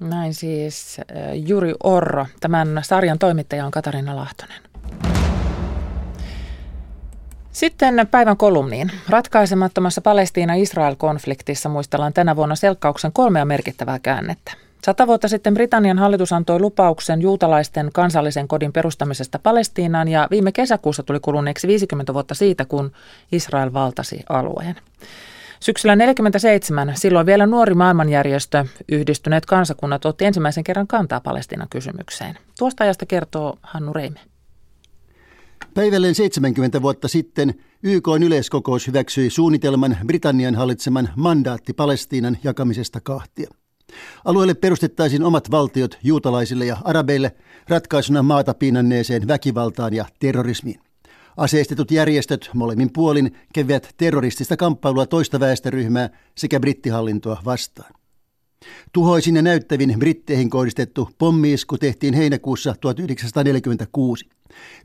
[0.00, 1.00] Näin siis
[1.46, 2.26] Juri Orro.
[2.40, 4.62] Tämän sarjan toimittaja on Katarina Lahtonen.
[7.52, 8.90] Sitten päivän kolumniin.
[9.08, 14.52] Ratkaisemattomassa Palestiina-Israel-konfliktissa muistellaan tänä vuonna selkkauksen kolmea merkittävää käännettä.
[14.84, 21.02] Sata vuotta sitten Britannian hallitus antoi lupauksen juutalaisten kansallisen kodin perustamisesta Palestiinaan ja viime kesäkuussa
[21.02, 22.92] tuli kuluneeksi 50 vuotta siitä, kun
[23.32, 24.76] Israel valtasi alueen.
[25.60, 32.38] Syksyllä 1947 silloin vielä nuori maailmanjärjestö Yhdistyneet kansakunnat otti ensimmäisen kerran kantaa Palestiinan kysymykseen.
[32.58, 34.20] Tuosta ajasta kertoo Hannu Reime.
[35.74, 43.50] Päivälleen 70 vuotta sitten YK yleiskokous hyväksyi suunnitelman Britannian hallitseman mandaatti Palestiinan jakamisesta kahtia.
[44.24, 47.32] Alueelle perustettaisiin omat valtiot juutalaisille ja arabeille
[47.68, 50.80] ratkaisuna maata piinanneeseen väkivaltaan ja terrorismiin.
[51.38, 57.92] Aseistetut järjestöt molemmin puolin kävivät terroristista kamppailua toista väestöryhmää sekä brittihallintoa vastaan.
[58.92, 64.28] Tuhoisin ja näyttävin britteihin kohdistettu pommiisku tehtiin heinäkuussa 1946.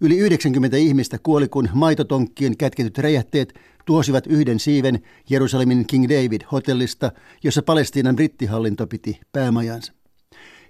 [0.01, 4.99] Yli 90 ihmistä kuoli, kun maitotonkkien kätketyt räjähteet tuosivat yhden siiven
[5.29, 7.11] Jerusalemin King David hotellista,
[7.43, 9.93] jossa Palestiinan brittihallinto piti päämajansa.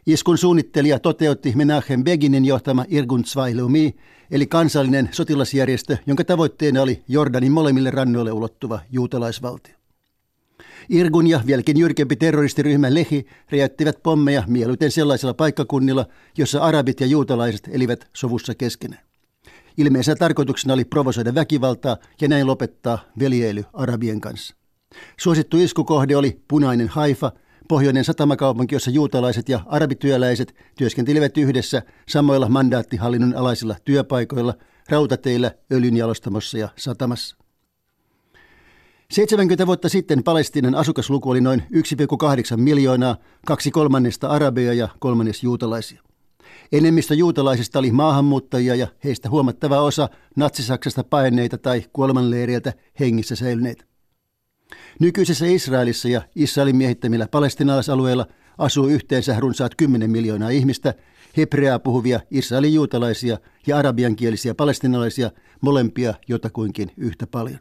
[0.08, 3.96] Iskun suunnittelija toteutti Menachem Beginin johtama Irgun Zweilumi,
[4.32, 9.76] eli kansallinen sotilasjärjestö, jonka tavoitteena oli Jordanin molemmille rannoille ulottuva juutalaisvaltio.
[10.90, 16.06] Irgun ja vieläkin jyrkempi terroristiryhmä Lehi räjäyttivät pommeja mieluiten sellaisilla paikkakunnilla,
[16.38, 19.04] jossa arabit ja juutalaiset elivät sovussa keskenään.
[19.78, 24.56] Ilmeisenä tarkoituksena oli provosoida väkivaltaa ja näin lopettaa veljeily arabien kanssa.
[25.20, 27.32] Suosittu iskukohde oli punainen Haifa,
[27.68, 34.54] pohjoinen satamakaupunki, jossa juutalaiset ja arabityöläiset työskentelivät yhdessä samoilla mandaattihallinnon alaisilla työpaikoilla,
[34.90, 37.38] rautateillä, öljynjalostamossa ja satamassa.
[39.12, 46.02] 70 vuotta sitten Palestiinan asukasluku oli noin 1,8 miljoonaa, kaksi kolmannesta arabeja ja kolmannes juutalaisia.
[46.72, 53.86] Enemmistö juutalaisista oli maahanmuuttajia ja heistä huomattava osa natsisaksasta paineita tai kuolemanleireiltä hengissä säilyneitä.
[55.00, 58.26] Nykyisessä Israelissa ja Israelin miehittämillä palestinaalaisalueilla
[58.58, 60.94] asuu yhteensä runsaat 10 miljoonaa ihmistä,
[61.38, 63.38] hebreaa puhuvia Israelin juutalaisia
[63.68, 65.32] ja arabiankielisiä palestinalaisia,
[65.62, 67.60] molempia jotakuinkin yhtä paljon.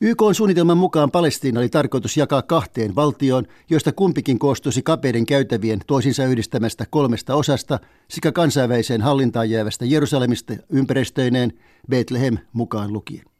[0.00, 5.80] YK on suunnitelman mukaan Palestiina oli tarkoitus jakaa kahteen valtioon, joista kumpikin koostuisi kapeiden käytävien
[5.86, 11.52] toisinsa yhdistämästä kolmesta osasta sekä kansainväliseen hallintaan jäävästä Jerusalemista ympäristöineen
[11.90, 13.33] Bethlehem mukaan lukien.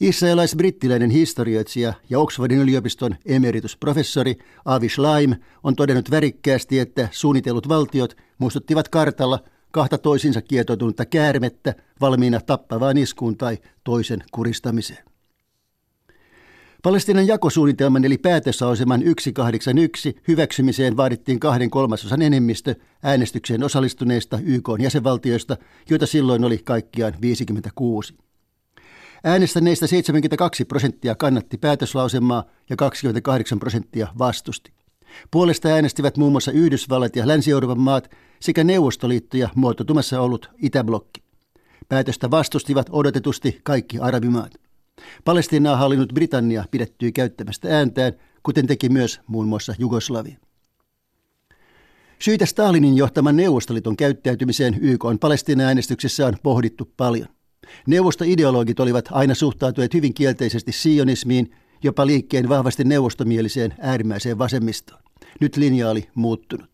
[0.00, 8.88] Israelais-brittiläinen historioitsija ja Oxfordin yliopiston emeritusprofessori Avi Schleim on todennut värikkäästi, että suunnitellut valtiot muistuttivat
[8.88, 9.38] kartalla
[9.70, 15.04] kahta toisinsa kietoutunutta käärmettä valmiina tappavaan iskuun tai toisen kuristamiseen.
[16.82, 25.56] Palestinan jakosuunnitelman eli päätösaseman 181 hyväksymiseen vaadittiin kahden kolmasosan enemmistö äänestykseen osallistuneista YK jäsenvaltioista,
[25.90, 28.14] joita silloin oli kaikkiaan 56.
[29.26, 34.72] Äänestäneistä 72 prosenttia kannatti päätöslausemaa ja 28 prosenttia vastusti.
[35.30, 38.10] Puolesta äänestivät muun muassa Yhdysvallat ja Länsi-Euroopan maat
[38.40, 41.22] sekä Neuvostoliitto ja muotoutumassa ollut Itäblokki.
[41.88, 44.52] Päätöstä vastustivat odotetusti kaikki arabimaat.
[45.24, 48.12] Palestiinaa hallinnut Britannia pidettyi käyttämästä ääntään,
[48.42, 50.38] kuten teki myös muun muassa Jugoslavia.
[52.18, 57.33] Syitä Stalinin johtaman Neuvostoliiton käyttäytymiseen YK on Palestiina-äänestyksessä on pohdittu paljon.
[57.86, 61.50] Neuvostoideologit olivat aina suhtautuneet hyvin kielteisesti sionismiin,
[61.82, 65.00] jopa liikkeen vahvasti neuvostomieliseen äärimmäiseen vasemmistoon.
[65.40, 66.70] Nyt linja oli muuttunut.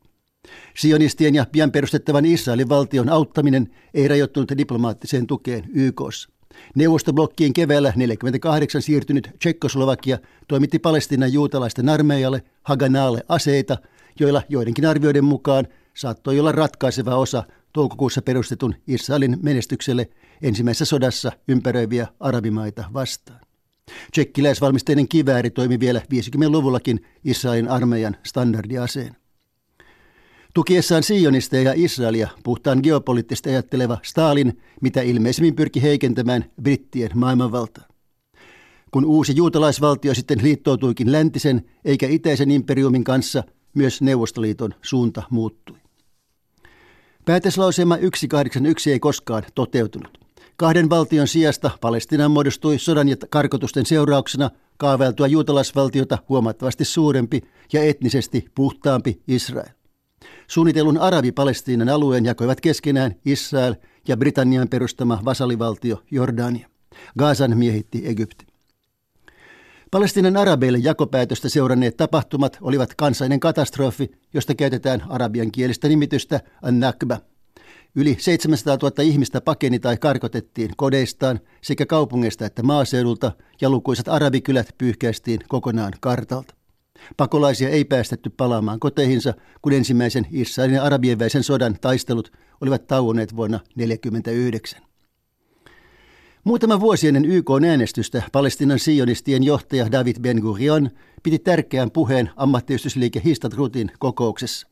[0.76, 6.28] Sionistien ja pian perustettavan Israelin valtion auttaminen ei rajoittunut diplomaattiseen tukeen YKssa.
[6.74, 10.18] Neuvostoblokkiin keväällä 48 siirtynyt Tsekkoslovakia
[10.48, 13.78] toimitti Palestinan juutalaisten armeijalle Haganaalle aseita
[14.20, 17.42] joilla joidenkin arvioiden mukaan saattoi olla ratkaiseva osa
[17.72, 20.08] toukokuussa perustetun Israelin menestykselle
[20.42, 23.40] ensimmäisessä sodassa ympäröiviä arabimaita vastaan.
[24.12, 29.16] Tsekkiläisvalmisteinen kivääri toimi vielä 50-luvullakin Israelin armeijan standardiaseen.
[30.54, 37.84] Tukiessaan sionisteja ja Israelia puhtaan geopoliittisesti ajatteleva Stalin mitä ilmeisemmin pyrki heikentämään brittien maailmanvaltaa.
[38.90, 43.42] Kun uusi juutalaisvaltio sitten liittoutuikin läntisen eikä itäisen imperiumin kanssa,
[43.74, 45.79] myös Neuvostoliiton suunta muuttui.
[47.30, 50.18] Päätöslausema 181 ei koskaan toteutunut.
[50.56, 57.40] Kahden valtion sijasta Palestina muodostui sodan ja karkotusten seurauksena kaavailtua juutalaisvaltiota huomattavasti suurempi
[57.72, 59.68] ja etnisesti puhtaampi Israel.
[60.48, 63.74] Suunnitellun arabi-Palestiinan alueen jakoivat keskenään Israel
[64.08, 66.68] ja Britannian perustama vasalivaltio Jordania.
[67.18, 68.49] Gaasan miehitti Egypti.
[69.90, 77.18] Palestinan arabeille jakopäätöstä seuranneet tapahtumat olivat kansainen katastrofi, josta käytetään arabian kielistä nimitystä An-Nakba.
[77.94, 84.68] Yli 700 000 ihmistä pakeni tai karkotettiin kodeistaan sekä kaupungeista että maaseudulta ja lukuisat arabikylät
[84.78, 86.54] pyyhkäistiin kokonaan kartalta.
[87.16, 93.58] Pakolaisia ei päästetty palaamaan koteihinsa, kun ensimmäisen Israelin ja Arabien sodan taistelut olivat tauonneet vuonna
[93.58, 94.89] 1949.
[96.44, 100.90] Muutama vuosi ennen YK äänestystä Palestinan sionistien johtaja David Ben-Gurion
[101.22, 104.66] piti tärkeän puheen ammattiyhdistysliike Histadrutin kokouksessa.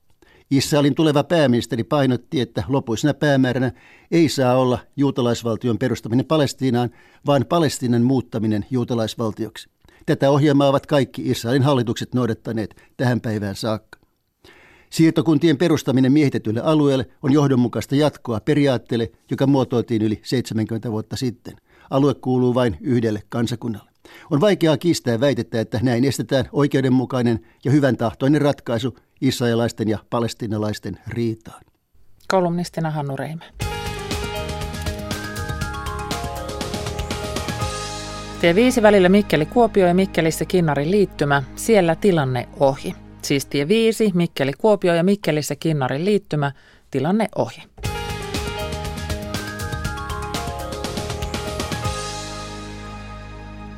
[0.51, 3.73] Israelin tuleva pääministeri painotti, että lopuisena päämääränä
[4.11, 6.91] ei saa olla juutalaisvaltion perustaminen Palestiinaan,
[7.27, 9.69] vaan Palestiinan muuttaminen juutalaisvaltioksi.
[10.07, 13.98] Tätä ohjelmaa ovat kaikki Israelin hallitukset noudattaneet tähän päivään saakka.
[14.91, 21.57] Siirtokuntien perustaminen miehitetylle alueelle on johdonmukaista jatkoa periaatteelle, joka muotoiltiin yli 70 vuotta sitten.
[21.91, 23.91] Alue kuuluu vain yhdelle kansakunnalle.
[24.31, 30.99] On vaikeaa kiistää väitettä, että näin estetään oikeudenmukainen ja hyvän tahtoinen ratkaisu israelaisten ja palestinalaisten
[31.09, 31.61] riitaan.
[32.29, 33.45] Kolumnistina Hannu Reimä.
[38.41, 42.95] Tie 5 välillä Mikkeli-Kuopio ja Mikkelissä Kinnarin liittymä, siellä tilanne ohi.
[43.29, 46.53] Siis tie 5, Mikkeli-Kuopio ja Mikkelissä Kinnarin liittymä,
[46.91, 47.63] tilanne ohi.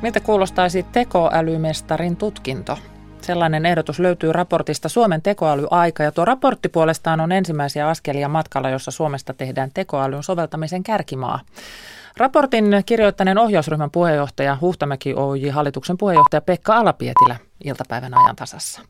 [0.01, 2.77] Miltä kuulostaisi tekoälymestarin tutkinto?
[3.21, 8.91] Sellainen ehdotus löytyy raportista Suomen tekoälyaika ja tuo raportti puolestaan on ensimmäisiä askelia matkalla, jossa
[8.91, 11.39] Suomesta tehdään tekoälyn soveltamisen kärkimaa.
[12.17, 18.81] Raportin kirjoittaneen ohjausryhmän puheenjohtaja Huhtamäki Oy hallituksen puheenjohtaja Pekka Alapietilä iltapäivän ajan tasassa.